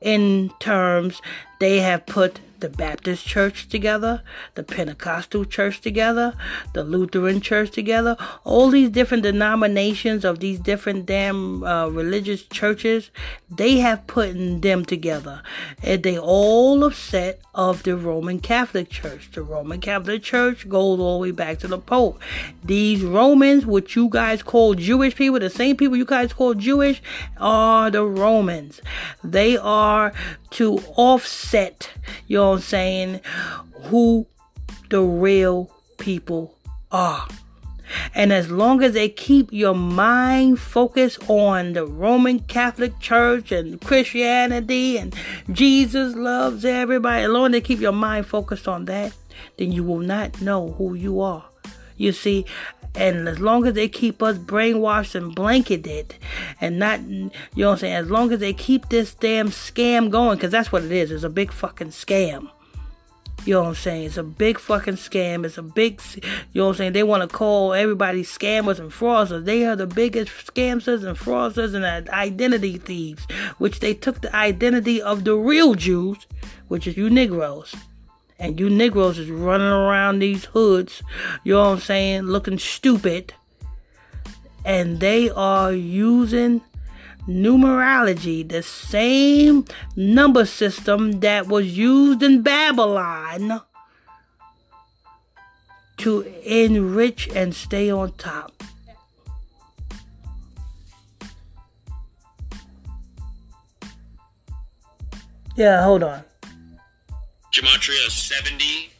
In 0.00 0.50
terms, 0.60 1.20
they 1.58 1.80
have 1.80 2.06
put 2.06 2.40
the 2.60 2.68
Baptist 2.68 3.26
church 3.26 3.68
together, 3.68 4.22
the 4.54 4.62
Pentecostal 4.62 5.44
church 5.44 5.80
together, 5.80 6.34
the 6.72 6.84
Lutheran 6.84 7.40
church 7.40 7.70
together, 7.70 8.16
all 8.44 8.70
these 8.70 8.90
different 8.90 9.22
denominations 9.22 10.24
of 10.24 10.40
these 10.40 10.58
different 10.58 11.06
damn 11.06 11.64
uh, 11.64 11.88
religious 11.88 12.42
churches, 12.42 13.10
they 13.50 13.78
have 13.78 14.06
put 14.06 14.32
them 14.62 14.84
together. 14.84 15.42
And 15.82 16.02
they 16.02 16.18
all 16.18 16.84
upset 16.84 17.40
of 17.54 17.82
the 17.82 17.96
Roman 17.96 18.40
Catholic 18.40 18.88
Church. 18.88 19.30
The 19.32 19.42
Roman 19.42 19.80
Catholic 19.80 20.22
Church 20.22 20.68
goes 20.68 21.00
all 21.00 21.18
the 21.18 21.22
way 21.22 21.30
back 21.30 21.58
to 21.60 21.68
the 21.68 21.78
Pope. 21.78 22.20
These 22.64 23.02
Romans, 23.02 23.66
what 23.66 23.96
you 23.96 24.08
guys 24.08 24.42
call 24.42 24.74
Jewish 24.74 25.16
people, 25.16 25.40
the 25.40 25.50
same 25.50 25.76
people 25.76 25.96
you 25.96 26.04
guys 26.04 26.32
call 26.32 26.54
Jewish, 26.54 27.02
are 27.38 27.90
the 27.90 28.04
Romans. 28.04 28.80
They 29.24 29.56
are 29.56 30.12
to 30.50 30.78
offset 30.96 31.90
your 32.26 32.49
saying, 32.58 33.20
who 33.84 34.26
the 34.88 35.02
real 35.02 35.70
people 35.98 36.56
are. 36.90 37.26
And 38.14 38.32
as 38.32 38.50
long 38.50 38.82
as 38.82 38.92
they 38.92 39.08
keep 39.08 39.52
your 39.52 39.74
mind 39.74 40.60
focused 40.60 41.28
on 41.28 41.72
the 41.72 41.86
Roman 41.86 42.40
Catholic 42.40 42.98
Church 43.00 43.50
and 43.50 43.80
Christianity 43.80 44.96
and 44.96 45.14
Jesus 45.52 46.14
loves 46.14 46.64
everybody, 46.64 47.24
as 47.24 47.30
long 47.30 47.46
as 47.46 47.52
they 47.52 47.60
keep 47.60 47.80
your 47.80 47.92
mind 47.92 48.26
focused 48.26 48.68
on 48.68 48.84
that, 48.84 49.12
then 49.56 49.72
you 49.72 49.82
will 49.82 49.98
not 49.98 50.40
know 50.40 50.68
who 50.72 50.94
you 50.94 51.20
are. 51.20 51.44
You 51.96 52.12
see, 52.12 52.46
and 52.94 53.28
as 53.28 53.38
long 53.38 53.66
as 53.66 53.74
they 53.74 53.88
keep 53.88 54.22
us 54.22 54.36
brainwashed 54.36 55.14
and 55.14 55.34
blanketed 55.34 56.14
and 56.60 56.78
not, 56.78 57.00
you 57.00 57.30
know 57.56 57.68
what 57.68 57.72
I'm 57.72 57.78
saying, 57.78 57.94
as 57.94 58.10
long 58.10 58.32
as 58.32 58.40
they 58.40 58.52
keep 58.52 58.88
this 58.88 59.14
damn 59.14 59.48
scam 59.48 60.10
going, 60.10 60.36
because 60.36 60.50
that's 60.50 60.72
what 60.72 60.84
it 60.84 60.92
is, 60.92 61.10
it's 61.10 61.24
a 61.24 61.30
big 61.30 61.52
fucking 61.52 61.88
scam. 61.88 62.50
You 63.46 63.54
know 63.54 63.62
what 63.62 63.68
I'm 63.68 63.74
saying? 63.76 64.04
It's 64.04 64.16
a 64.18 64.22
big 64.22 64.58
fucking 64.58 64.96
scam. 64.96 65.46
It's 65.46 65.56
a 65.56 65.62
big, 65.62 66.02
you 66.14 66.20
know 66.54 66.66
what 66.66 66.72
I'm 66.72 66.76
saying? 66.76 66.92
They 66.92 67.02
want 67.02 67.28
to 67.28 67.36
call 67.36 67.72
everybody 67.72 68.22
scammers 68.22 68.78
and 68.78 68.90
fraudsters. 68.90 69.46
They 69.46 69.64
are 69.64 69.76
the 69.76 69.86
biggest 69.86 70.30
scammers 70.30 71.06
and 71.06 71.16
fraudsters 71.16 71.74
and 71.74 72.10
identity 72.10 72.76
thieves, 72.76 73.24
which 73.56 73.80
they 73.80 73.94
took 73.94 74.20
the 74.20 74.34
identity 74.36 75.00
of 75.00 75.24
the 75.24 75.36
real 75.36 75.74
Jews, 75.74 76.26
which 76.68 76.86
is 76.86 76.98
you 76.98 77.08
Negroes 77.08 77.74
and 78.40 78.58
you 78.58 78.70
Negroes 78.70 79.18
is 79.18 79.30
running 79.30 79.68
around 79.68 80.18
these 80.18 80.46
hoods, 80.46 81.02
you 81.44 81.52
know 81.52 81.60
what 81.60 81.72
I'm 81.74 81.80
saying, 81.80 82.22
looking 82.22 82.58
stupid, 82.58 83.34
and 84.64 84.98
they 84.98 85.28
are 85.30 85.72
using 85.72 86.62
numerology, 87.28 88.48
the 88.48 88.62
same 88.62 89.66
number 89.94 90.46
system 90.46 91.20
that 91.20 91.46
was 91.46 91.76
used 91.76 92.22
in 92.22 92.42
Babylon 92.42 93.60
to 95.98 96.22
enrich 96.44 97.28
and 97.34 97.54
stay 97.54 97.90
on 97.90 98.12
top. 98.14 98.62
Yeah, 105.56 105.84
hold 105.84 106.02
on. 106.02 106.24
Gematria 107.52 108.08
70 108.08 108.90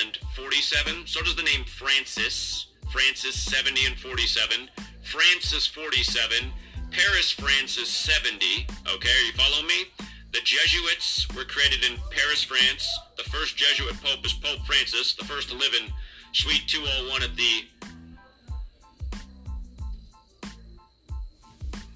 and 0.00 0.18
47. 0.34 1.06
So 1.06 1.22
does 1.22 1.36
the 1.36 1.42
name 1.42 1.64
Francis. 1.64 2.66
Francis 2.90 3.40
70 3.40 3.86
and 3.86 3.96
47. 3.96 4.68
Francis 5.02 5.66
47. 5.66 6.52
Paris 6.90 7.30
Francis 7.30 7.88
70. 7.88 8.66
Okay, 8.94 9.08
are 9.08 9.26
you 9.26 9.32
following 9.32 9.66
me? 9.66 9.84
The 10.32 10.40
Jesuits 10.44 11.28
were 11.34 11.44
created 11.44 11.84
in 11.84 11.98
Paris, 12.10 12.42
France. 12.42 12.88
The 13.16 13.24
first 13.24 13.56
Jesuit 13.56 13.94
pope 14.02 14.24
is 14.24 14.32
Pope 14.32 14.64
Francis, 14.66 15.14
the 15.14 15.24
first 15.24 15.50
to 15.50 15.54
live 15.54 15.72
in 15.74 15.92
Suite 16.32 16.66
201 16.66 17.22
at 17.22 17.36
the 17.36 17.64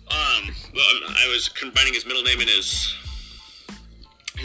Um, 0.09 0.55
well, 0.73 0.85
I 1.09 1.29
was 1.33 1.49
combining 1.49 1.93
his 1.93 2.07
middle 2.07 2.23
name 2.23 2.41
and 2.41 2.49
his 2.49 2.95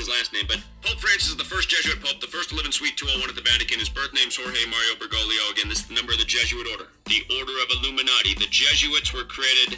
his 0.01 0.09
last 0.09 0.33
name, 0.33 0.45
but 0.47 0.57
Pope 0.81 0.99
Francis 0.99 1.29
is 1.29 1.37
the 1.37 1.45
first 1.45 1.69
Jesuit 1.69 2.01
pope, 2.01 2.19
the 2.19 2.27
first 2.27 2.49
to 2.49 2.55
live 2.55 2.65
in 2.65 2.71
Suite 2.71 2.97
201 2.97 3.29
at 3.29 3.35
the 3.35 3.45
Vatican. 3.45 3.77
His 3.77 3.89
birth 3.89 4.11
name 4.13 4.29
is 4.29 4.35
Jorge 4.35 4.65
Mario 4.65 4.97
Bergoglio. 4.97 5.51
Again, 5.53 5.69
this 5.69 5.81
is 5.81 5.87
the 5.87 5.93
number 5.93 6.11
of 6.11 6.17
the 6.17 6.25
Jesuit 6.25 6.65
order. 6.73 6.89
The 7.05 7.21
Order 7.37 7.53
of 7.61 7.69
Illuminati. 7.69 8.33
The 8.33 8.49
Jesuits 8.49 9.13
were 9.13 9.25
created, 9.25 9.77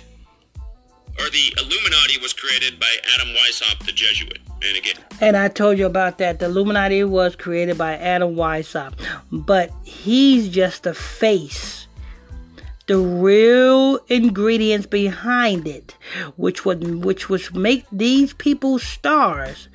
or 1.20 1.28
the 1.28 1.52
Illuminati 1.60 2.20
was 2.24 2.32
created 2.32 2.80
by 2.80 2.88
Adam 3.16 3.36
Weishaupt, 3.36 3.86
the 3.86 3.92
Jesuit. 3.92 4.40
And 4.64 4.78
again, 4.78 4.96
and 5.20 5.36
I 5.36 5.50
told 5.50 5.78
you 5.78 5.86
about 5.86 6.20
that. 6.20 6.40
The 6.40 6.46
Illuminati 6.46 7.04
was 7.04 7.36
created 7.36 7.78
by 7.78 7.98
Adam 7.98 8.36
Weishaupt, 8.36 9.04
but 9.30 9.72
he's 9.84 10.48
just 10.48 10.86
a 10.86 10.94
face. 10.94 11.83
The 12.94 13.00
real 13.00 13.98
ingredients 14.08 14.86
behind 14.86 15.68
it, 15.68 15.98
which 16.36 16.64
would 16.64 17.04
which 17.04 17.28
would 17.28 17.56
make 17.56 17.88
these 17.92 18.34
people 18.34 18.78
stars, 18.78 19.68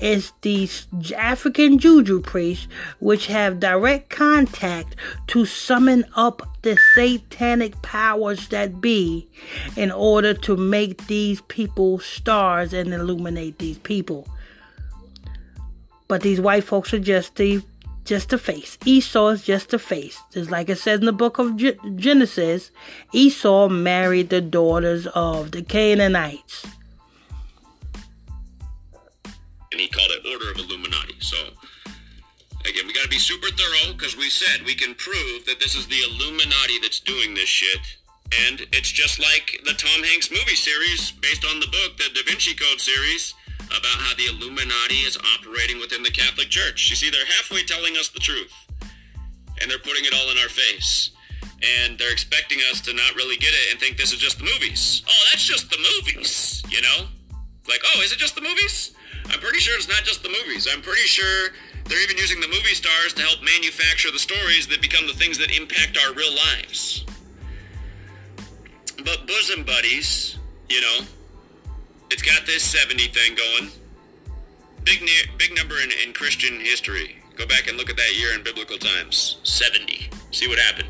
is 0.00 0.32
these 0.40 0.86
African 1.14 1.78
juju 1.78 2.22
priests, 2.22 2.68
which 2.98 3.26
have 3.26 3.60
direct 3.60 4.08
contact 4.08 4.96
to 5.26 5.44
summon 5.44 6.06
up 6.16 6.40
the 6.62 6.78
satanic 6.94 7.82
powers 7.82 8.48
that 8.48 8.80
be 8.80 9.28
in 9.76 9.90
order 9.90 10.32
to 10.32 10.56
make 10.56 11.08
these 11.08 11.42
people 11.48 11.98
stars 11.98 12.72
and 12.72 12.94
illuminate 12.94 13.58
these 13.58 13.80
people. 13.80 14.26
But 16.08 16.22
these 16.22 16.40
white 16.40 16.64
folks 16.64 16.94
are 16.94 16.98
just 16.98 17.36
the 17.36 17.60
just 18.04 18.32
a 18.32 18.38
face. 18.38 18.78
Esau 18.84 19.28
is 19.28 19.42
just 19.42 19.72
a 19.74 19.78
face. 19.78 20.18
Just 20.32 20.50
like 20.50 20.68
it 20.68 20.76
says 20.76 21.00
in 21.00 21.06
the 21.06 21.12
book 21.12 21.38
of 21.38 21.56
Genesis, 21.96 22.70
Esau 23.12 23.68
married 23.68 24.30
the 24.30 24.40
daughters 24.40 25.06
of 25.08 25.52
the 25.52 25.62
Canaanites 25.62 26.66
and 29.72 29.80
he 29.80 29.88
called 29.88 30.10
it 30.12 30.28
Order 30.28 30.52
of 30.52 30.58
Illuminati. 30.58 31.16
So, 31.18 31.36
again, 32.68 32.86
we 32.86 32.92
got 32.92 33.04
to 33.04 33.08
be 33.08 33.18
super 33.18 33.48
thorough 33.48 33.96
because 33.96 34.16
we 34.16 34.28
said 34.28 34.64
we 34.64 34.74
can 34.74 34.94
prove 34.94 35.46
that 35.46 35.58
this 35.58 35.74
is 35.74 35.88
the 35.88 36.00
Illuminati 36.04 36.78
that's 36.80 37.00
doing 37.00 37.34
this 37.34 37.48
shit. 37.48 37.80
And 38.48 38.60
it's 38.72 38.92
just 38.92 39.18
like 39.18 39.60
the 39.64 39.74
Tom 39.74 40.04
Hanks 40.04 40.30
movie 40.30 40.56
series 40.56 41.10
based 41.10 41.44
on 41.44 41.60
the 41.60 41.66
book, 41.66 41.96
the 41.96 42.08
Da 42.14 42.22
Vinci 42.26 42.54
Code 42.54 42.80
series, 42.80 43.34
about 43.66 43.98
how 44.02 44.14
the 44.16 44.26
Illuminati 44.26 45.06
is 45.06 45.18
operating 45.38 45.78
within 45.78 46.02
the 46.02 46.10
Catholic 46.10 46.48
Church. 46.48 46.90
You 46.90 46.96
see, 46.96 47.10
they're 47.10 47.26
halfway 47.26 47.64
telling 47.64 47.96
us 47.96 48.08
the 48.08 48.20
truth, 48.20 48.52
and 49.60 49.70
they're 49.70 49.78
putting 49.78 50.04
it 50.04 50.14
all 50.14 50.30
in 50.30 50.38
our 50.38 50.48
face. 50.48 51.10
And 51.80 51.96
they're 51.96 52.10
expecting 52.10 52.58
us 52.72 52.80
to 52.82 52.92
not 52.92 53.14
really 53.14 53.36
get 53.36 53.50
it 53.54 53.70
and 53.70 53.78
think 53.78 53.96
this 53.96 54.12
is 54.12 54.18
just 54.18 54.38
the 54.38 54.44
movies. 54.44 55.02
Oh, 55.08 55.22
that's 55.30 55.46
just 55.46 55.70
the 55.70 55.78
movies, 55.78 56.62
you 56.68 56.82
know? 56.82 57.06
Like, 57.68 57.80
oh, 57.94 58.02
is 58.02 58.12
it 58.12 58.18
just 58.18 58.34
the 58.34 58.40
movies? 58.40 58.94
I'm 59.30 59.38
pretty 59.38 59.60
sure 59.60 59.76
it's 59.76 59.88
not 59.88 60.02
just 60.02 60.24
the 60.24 60.28
movies. 60.28 60.66
I'm 60.72 60.82
pretty 60.82 61.06
sure 61.06 61.50
they're 61.84 62.02
even 62.02 62.16
using 62.16 62.40
the 62.40 62.48
movie 62.48 62.74
stars 62.74 63.12
to 63.14 63.22
help 63.22 63.42
manufacture 63.44 64.10
the 64.10 64.18
stories 64.18 64.66
that 64.68 64.82
become 64.82 65.06
the 65.06 65.12
things 65.12 65.38
that 65.38 65.56
impact 65.56 65.96
our 66.04 66.12
real 66.14 66.34
lives. 66.34 67.04
But 69.04 69.26
Bosom 69.26 69.64
Buddies, 69.64 70.38
you 70.68 70.80
know, 70.80 71.00
it's 72.12 72.22
got 72.22 72.44
this 72.44 72.62
70 72.62 73.08
thing 73.08 73.34
going. 73.34 73.70
Big, 74.84 75.08
big 75.38 75.56
number 75.56 75.76
in, 75.80 75.90
in 76.04 76.12
Christian 76.12 76.60
history. 76.60 77.16
Go 77.36 77.46
back 77.46 77.68
and 77.68 77.78
look 77.78 77.88
at 77.88 77.96
that 77.96 78.14
year 78.16 78.34
in 78.34 78.44
biblical 78.44 78.76
times 78.76 79.38
70. 79.44 80.10
See 80.30 80.46
what 80.46 80.58
happened. 80.58 80.88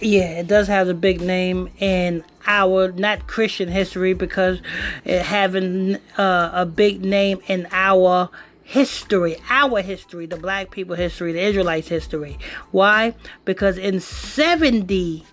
Yeah, 0.00 0.40
it 0.40 0.48
does 0.48 0.66
have 0.66 0.88
a 0.88 0.94
big 0.94 1.20
name 1.20 1.70
in 1.78 2.24
our 2.46 2.90
not 2.92 3.28
Christian 3.28 3.68
history 3.68 4.14
because 4.14 4.60
it 5.04 5.22
having 5.22 5.96
uh, 6.16 6.50
a 6.52 6.66
big 6.66 7.04
name 7.04 7.40
in 7.46 7.68
our 7.70 8.28
history, 8.64 9.36
our 9.50 9.80
history, 9.80 10.26
the 10.26 10.36
black 10.36 10.70
people 10.70 10.96
history, 10.96 11.32
the 11.32 11.40
Israelites 11.40 11.88
history. 11.88 12.38
Why? 12.72 13.14
Because 13.44 13.78
in 13.78 14.00
70 14.00 15.24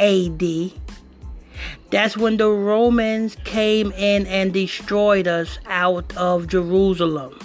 AD, 0.00 0.42
that's 1.90 2.16
when 2.16 2.36
the 2.36 2.50
Romans 2.50 3.36
came 3.44 3.92
in 3.92 4.26
and 4.26 4.52
destroyed 4.52 5.28
us 5.28 5.58
out 5.66 6.16
of 6.16 6.46
Jerusalem 6.46 7.38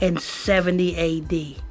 in 0.00 0.18
70 0.18 0.96
AD. 1.22 1.62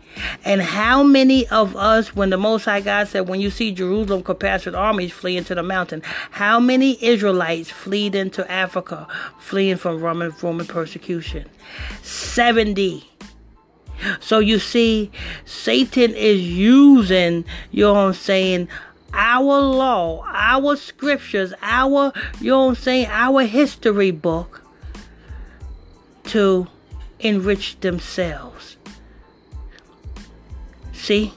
And 0.45 0.61
how 0.61 1.03
many 1.03 1.47
of 1.49 1.75
us, 1.75 2.15
when 2.15 2.29
the 2.29 2.37
Most 2.37 2.65
High 2.65 2.81
God 2.81 3.07
said, 3.07 3.27
when 3.27 3.39
you 3.41 3.49
see 3.49 3.71
Jerusalem 3.71 4.23
compassed 4.23 4.67
armies, 4.67 5.11
flee 5.11 5.37
into 5.37 5.55
the 5.55 5.63
mountain, 5.63 6.01
how 6.31 6.59
many 6.59 7.03
Israelites 7.03 7.69
fled 7.69 8.15
into 8.15 8.49
Africa, 8.51 9.07
fleeing 9.39 9.77
from 9.77 9.99
Roman, 9.99 10.33
Roman 10.41 10.65
persecution? 10.65 11.47
70. 12.01 13.07
So 14.19 14.39
you 14.39 14.59
see, 14.59 15.11
Satan 15.45 16.13
is 16.13 16.41
using, 16.41 17.45
you 17.71 17.83
know 17.83 17.93
what 17.93 17.99
I'm 17.99 18.13
saying, 18.13 18.67
our 19.13 19.61
law, 19.61 20.23
our 20.27 20.75
scriptures, 20.75 21.53
our, 21.61 22.11
you 22.39 22.51
know 22.51 22.65
what 22.65 22.69
I'm 22.69 22.75
saying, 22.75 23.07
our 23.09 23.43
history 23.43 24.11
book 24.11 24.63
to 26.25 26.67
enrich 27.19 27.79
themselves. 27.79 28.77
See? 30.93 31.33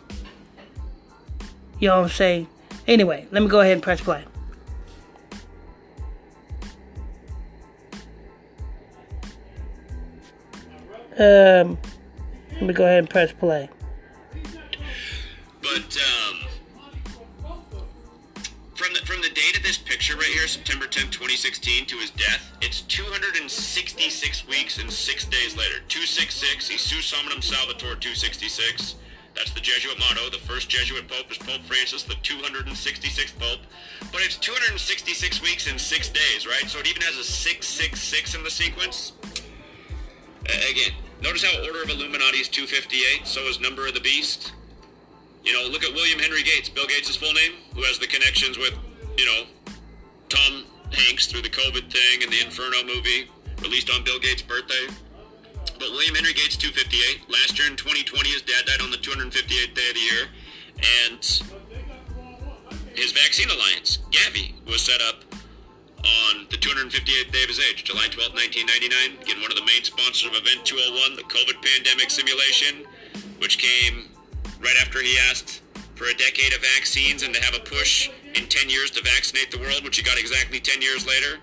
You 1.79 1.89
know 1.89 1.99
what 1.99 2.05
I'm 2.05 2.11
saying? 2.11 2.49
Anyway, 2.87 3.27
let 3.31 3.43
me 3.43 3.49
go 3.49 3.61
ahead 3.61 3.75
and 3.75 3.83
press 3.83 4.01
play. 4.01 4.25
Um, 11.19 11.79
let 12.53 12.63
me 12.63 12.73
go 12.73 12.85
ahead 12.85 12.99
and 13.01 13.11
press 13.11 13.33
play. 13.33 13.69
But 15.63 15.99
um, 15.99 16.20
this 19.71 19.79
picture 19.79 20.17
right 20.17 20.35
here, 20.35 20.49
September 20.49 20.87
10th, 20.87 21.15
2016, 21.15 21.87
to 21.87 21.97
his 21.99 22.11
death, 22.11 22.59
it's 22.61 22.81
266 22.91 24.49
weeks 24.49 24.79
and 24.81 24.91
six 24.91 25.25
days 25.27 25.57
later. 25.57 25.79
266. 25.87 26.71
Iesus 26.71 27.15
Hominum 27.15 27.41
Salvator 27.41 27.95
266. 27.95 28.97
That's 29.37 29.53
the 29.53 29.61
Jesuit 29.61 29.97
motto. 29.97 30.29
The 30.29 30.43
first 30.43 30.69
Jesuit 30.69 31.07
pope 31.07 31.31
is 31.31 31.39
Pope 31.39 31.63
Francis, 31.63 32.03
the 32.03 32.15
266th 32.15 33.39
pope. 33.39 33.61
But 34.11 34.23
it's 34.23 34.35
266 34.39 35.41
weeks 35.41 35.71
and 35.71 35.81
six 35.81 36.09
days, 36.09 36.49
right? 36.49 36.67
So 36.67 36.81
it 36.81 36.91
even 36.91 37.03
has 37.03 37.17
a 37.17 37.23
666 37.23 38.35
in 38.35 38.43
the 38.43 38.51
sequence. 38.51 39.13
Again, 40.47 40.99
notice 41.23 41.45
how 41.45 41.57
Order 41.63 41.85
of 41.85 41.91
Illuminati 41.91 42.39
is 42.39 42.49
258, 42.49 43.25
so 43.25 43.43
is 43.43 43.61
Number 43.61 43.87
of 43.87 43.95
the 43.95 44.01
Beast. 44.01 44.51
You 45.45 45.53
know, 45.53 45.71
look 45.71 45.85
at 45.85 45.95
William 45.95 46.19
Henry 46.19 46.43
Gates, 46.43 46.69
Bill 46.69 46.89
Gates' 46.89 47.15
full 47.15 47.33
name, 47.35 47.53
who 47.77 47.83
has 47.85 48.01
the 48.01 48.09
connections 48.09 48.59
with, 48.59 48.75
you 49.21 49.27
know, 49.27 49.43
Tom 50.31 50.65
Hanks 50.93 51.27
through 51.27 51.43
the 51.43 51.51
COVID 51.51 51.93
thing 51.93 52.23
and 52.23 52.33
the 52.33 52.41
Inferno 52.41 52.83
movie, 52.87 53.29
released 53.61 53.91
on 53.91 54.03
Bill 54.03 54.19
Gates' 54.19 54.41
birthday. 54.41 54.89
But 55.79 55.93
William 55.93 56.15
Henry 56.15 56.33
Gates, 56.33 56.57
258. 56.57 57.29
Last 57.29 57.59
year 57.59 57.69
in 57.69 57.77
2020, 57.77 58.29
his 58.31 58.43
dad 58.43 58.65
died 58.65 58.81
on 58.81 58.91
the 58.91 58.97
258th 58.97 59.75
day 59.75 59.89
of 59.89 59.95
the 59.95 60.01
year. 60.01 60.25
And 61.05 61.21
his 62.97 63.13
vaccine 63.13 63.51
alliance, 63.51 63.99
Gavi, 64.11 64.55
was 64.67 64.81
set 64.81 65.01
up 65.03 65.25
on 66.01 66.47
the 66.49 66.57
258th 66.57 67.31
day 67.31 67.43
of 67.43 67.49
his 67.49 67.61
age, 67.61 67.85
July 67.85 68.09
12, 68.09 68.33
1999. 68.33 69.21
Again, 69.21 69.43
one 69.43 69.53
of 69.53 69.59
the 69.61 69.69
main 69.69 69.85
sponsors 69.85 70.33
of 70.33 70.33
Event 70.33 70.65
201, 70.65 71.17
the 71.17 71.29
COVID 71.29 71.61
pandemic 71.61 72.09
simulation, 72.09 72.89
which 73.39 73.59
came 73.59 74.09
right 74.65 74.77
after 74.81 75.03
he 75.03 75.19
asked 75.29 75.61
for 75.95 76.09
a 76.09 76.15
decade 76.17 76.55
of 76.55 76.65
vaccines 76.77 77.23
and 77.23 77.35
to 77.35 77.41
have 77.45 77.55
a 77.55 77.61
push 77.61 78.09
in 78.35 78.47
10 78.47 78.71
years 78.71 78.91
to 78.93 79.03
vaccinate 79.03 79.51
the 79.51 79.59
world, 79.59 79.85
which 79.85 79.99
you 79.99 80.05
got 80.05 80.19
exactly 80.19 80.61
10 80.61 80.83
years 80.83 81.07
later. 81.07 81.41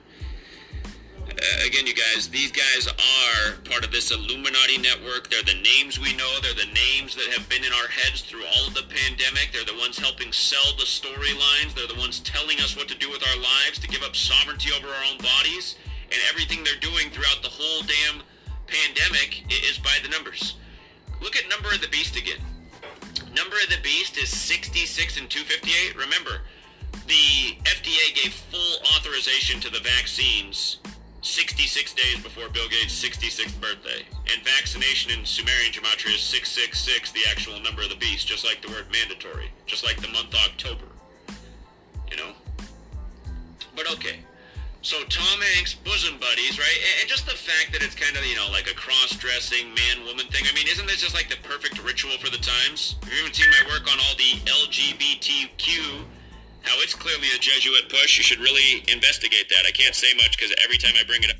Uh, 1.38 1.68
again, 1.68 1.86
you 1.86 1.94
guys, 1.94 2.28
these 2.30 2.52
guys 2.52 2.88
are 2.88 3.54
part 3.70 3.86
of 3.86 3.92
this 3.92 4.10
Illuminati 4.10 4.80
network. 4.80 5.30
They're 5.30 5.44
the 5.44 5.62
names 5.62 6.00
we 6.00 6.16
know. 6.16 6.40
They're 6.42 6.58
the 6.58 6.74
names 6.74 7.14
that 7.16 7.30
have 7.38 7.48
been 7.48 7.64
in 7.64 7.72
our 7.74 7.88
heads 7.88 8.22
through 8.22 8.42
all 8.56 8.68
of 8.68 8.74
the 8.74 8.90
pandemic. 8.90 9.52
They're 9.54 9.66
the 9.66 9.78
ones 9.78 10.00
helping 10.00 10.32
sell 10.32 10.74
the 10.78 10.86
storylines. 10.86 11.76
They're 11.76 11.88
the 11.88 12.00
ones 12.00 12.22
telling 12.22 12.60
us 12.60 12.76
what 12.76 12.88
to 12.88 12.98
do 12.98 13.12
with 13.12 13.22
our 13.22 13.38
lives, 13.38 13.78
to 13.80 13.88
give 13.88 14.02
up 14.02 14.16
sovereignty 14.16 14.72
over 14.74 14.88
our 14.88 15.04
own 15.12 15.20
bodies. 15.20 15.76
And 16.10 16.20
everything 16.30 16.64
they're 16.64 16.82
doing 16.82 17.12
throughout 17.12 17.44
the 17.44 17.54
whole 17.54 17.84
damn 17.84 18.24
pandemic 18.66 19.44
is 19.52 19.78
by 19.78 19.98
the 20.02 20.10
numbers. 20.10 20.56
Look 21.22 21.36
at 21.36 21.50
Number 21.50 21.70
of 21.70 21.82
the 21.82 21.90
Beast 21.90 22.16
again. 22.16 22.42
Number 23.36 23.58
of 23.62 23.70
the 23.70 23.82
Beast 23.84 24.18
is 24.18 24.30
66 24.30 25.18
and 25.18 25.30
258. 25.30 25.96
Remember, 25.98 26.42
the 27.08 27.58
FDA 27.64 28.16
gave 28.16 28.34
full 28.34 28.78
authorization 28.96 29.60
to 29.62 29.70
the 29.70 29.80
vaccines 29.80 30.80
66 31.22 31.94
days 31.94 32.20
before 32.24 32.50
Bill 32.50 32.68
Gates' 32.70 33.04
66th 33.04 33.60
birthday. 33.60 34.06
And 34.32 34.44
vaccination 34.44 35.12
in 35.12 35.26
Sumerian 35.26 35.72
gematria 35.72 36.16
is 36.16 36.22
666, 36.22 37.12
the 37.12 37.22
actual 37.30 37.60
number 37.62 37.82
of 37.82 37.90
the 37.90 37.96
beast, 37.96 38.28
just 38.28 38.46
like 38.46 38.62
the 38.62 38.70
word 38.70 38.86
mandatory, 38.92 39.52
just 39.66 39.84
like 39.84 40.00
the 40.02 40.08
month 40.10 40.34
October. 40.34 40.86
You 42.10 42.18
know? 42.18 42.32
But 43.76 43.92
okay. 43.94 44.20
So 44.82 45.04
Tom 45.10 45.42
Hanks, 45.54 45.74
bosom 45.74 46.18
buddies, 46.18 46.58
right? 46.58 46.80
And 47.02 47.10
just 47.10 47.26
the 47.26 47.36
fact 47.36 47.74
that 47.74 47.84
it's 47.84 47.96
kind 47.96 48.16
of, 48.16 48.26
you 48.26 48.36
know, 48.36 48.48
like 48.52 48.72
a 48.72 48.76
cross-dressing 48.76 49.68
man-woman 49.74 50.28
thing. 50.28 50.46
I 50.48 50.56
mean, 50.56 50.68
isn't 50.70 50.88
this 50.88 51.02
just 51.02 51.14
like 51.14 51.30
the 51.30 51.36
perfect 51.44 51.84
ritual 51.84 52.16
for 52.24 52.32
the 52.32 52.40
times? 52.40 52.96
You 53.04 53.20
even 53.20 53.34
seen 53.34 53.50
my 53.52 53.68
work 53.68 53.84
on 53.92 54.00
all 54.00 54.16
the 54.16 54.40
LGBTQ 54.48 56.06
how 56.68 56.76
it's 56.82 56.94
clearly 56.94 57.28
a 57.36 57.40
Jesuit 57.40 57.90
push. 57.90 58.18
You 58.18 58.24
should 58.24 58.40
really 58.40 58.84
investigate 58.88 59.50
that. 59.50 59.66
I 59.66 59.72
can't 59.72 59.96
say 59.96 60.14
much 60.16 60.38
because 60.38 60.54
every 60.64 60.78
time 60.78 60.94
I 61.00 61.04
bring 61.06 61.24
it 61.24 61.32
up. 61.32 61.38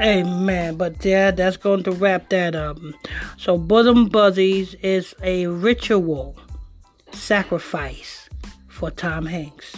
Amen. 0.00 0.76
But 0.76 1.04
yeah, 1.04 1.30
that's 1.30 1.56
going 1.56 1.82
to 1.84 1.92
wrap 1.92 2.28
that 2.30 2.54
up. 2.54 2.78
So, 3.36 3.58
bosom 3.58 4.08
buzzies 4.08 4.74
is 4.82 5.14
a 5.22 5.46
ritual 5.46 6.36
sacrifice 7.12 8.28
for 8.68 8.90
Tom 8.90 9.26
Hanks. 9.26 9.76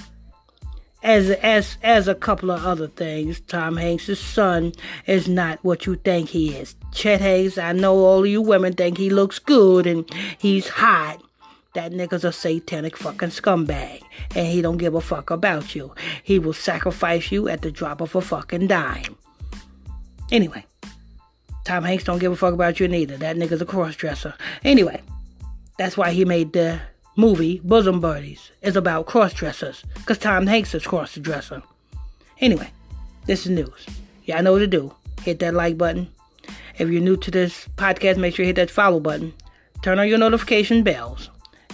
As 1.02 1.30
as 1.30 1.76
as 1.82 2.08
a 2.08 2.14
couple 2.14 2.50
of 2.50 2.64
other 2.64 2.88
things, 2.88 3.40
Tom 3.40 3.76
Hanks' 3.76 4.18
son 4.18 4.72
is 5.06 5.28
not 5.28 5.62
what 5.62 5.84
you 5.84 5.96
think 5.96 6.30
he 6.30 6.54
is. 6.54 6.74
Chet 6.92 7.20
Hanks, 7.20 7.58
I 7.58 7.72
know 7.72 7.98
all 7.98 8.24
you 8.24 8.40
women 8.40 8.72
think 8.72 8.96
he 8.96 9.10
looks 9.10 9.38
good 9.38 9.86
and 9.86 10.10
he's 10.38 10.68
hot. 10.68 11.22
That 11.74 11.92
nigga's 11.92 12.24
a 12.24 12.32
satanic 12.32 12.96
fucking 12.96 13.30
scumbag, 13.30 14.00
and 14.37 14.46
he 14.46 14.62
don't 14.62 14.76
give 14.76 14.94
a 14.94 15.00
fuck 15.00 15.30
about 15.30 15.74
you. 15.74 15.92
He 16.22 16.38
will 16.38 16.52
sacrifice 16.52 17.32
you 17.32 17.48
at 17.48 17.62
the 17.62 17.72
drop 17.72 18.00
of 18.00 18.14
a 18.14 18.20
fucking 18.20 18.68
dime. 18.68 19.16
Anyway, 20.30 20.64
Tom 21.64 21.82
Hanks 21.82 22.04
don't 22.04 22.20
give 22.20 22.30
a 22.30 22.37
fuck 22.37 22.54
about 22.54 22.78
you 22.78 22.87
neither. 22.87 23.16
That 23.16 23.37
nigga's 23.37 23.60
a 23.60 23.66
crossdresser. 23.66 24.34
Anyway, 24.62 25.02
that's 25.76 25.96
why 25.96 26.12
he 26.12 26.24
made 26.24 26.52
the 26.52 26.80
movie 27.16 27.60
Bosom 27.64 28.00
Buddies. 28.00 28.52
It's 28.62 28.76
about 28.76 29.06
crossdressers, 29.06 29.82
because 29.94 30.18
Tom 30.18 30.46
Hanks 30.46 30.74
is 30.74 30.84
crossdresser. 30.84 31.62
Anyway, 32.40 32.70
this 33.26 33.46
is 33.46 33.50
news. 33.50 33.87
Y'all 34.24 34.42
know 34.42 34.52
what 34.52 34.60
to 34.60 34.66
do. 34.68 34.94
Hit 35.22 35.40
that 35.40 35.54
like 35.54 35.76
button. 35.76 36.08
If 36.78 36.88
you're 36.88 37.02
new 37.02 37.16
to 37.16 37.30
this 37.30 37.66
podcast, 37.76 38.16
make 38.16 38.34
sure 38.34 38.44
you 38.44 38.48
hit 38.48 38.56
that 38.56 38.70
follow 38.70 39.00
button. 39.00 39.32
Turn 39.82 39.98
on 39.98 40.08
your 40.08 40.18
notification 40.18 40.82
bells. 40.82 41.30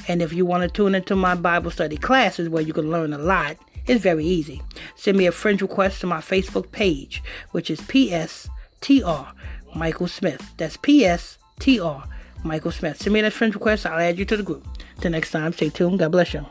And 0.08 0.22
if 0.22 0.32
you 0.32 0.44
want 0.46 0.62
to 0.62 0.68
tune 0.68 0.94
into 0.94 1.16
my 1.16 1.34
Bible 1.34 1.70
study 1.70 1.96
classes 1.96 2.48
where 2.48 2.62
you 2.62 2.72
can 2.72 2.90
learn 2.90 3.12
a 3.12 3.18
lot, 3.18 3.56
it's 3.86 4.02
very 4.02 4.24
easy. 4.24 4.62
Send 4.94 5.18
me 5.18 5.26
a 5.26 5.32
friend 5.32 5.60
request 5.60 6.00
to 6.00 6.06
my 6.06 6.18
Facebook 6.18 6.70
page, 6.72 7.22
which 7.52 7.70
is 7.70 7.80
PSTR 7.82 9.32
Michael 9.74 10.08
Smith. 10.08 10.42
That's 10.56 10.76
PSTR 10.76 12.08
Michael 12.44 12.72
Smith. 12.72 13.02
Send 13.02 13.14
me 13.14 13.20
that 13.20 13.32
friend 13.32 13.54
request. 13.54 13.86
I'll 13.86 13.98
add 13.98 14.18
you 14.18 14.24
to 14.26 14.36
the 14.36 14.42
group. 14.42 14.66
Till 15.00 15.10
next 15.10 15.30
time, 15.30 15.52
stay 15.52 15.70
tuned. 15.70 15.98
God 15.98 16.12
bless 16.12 16.34
you. 16.34 16.46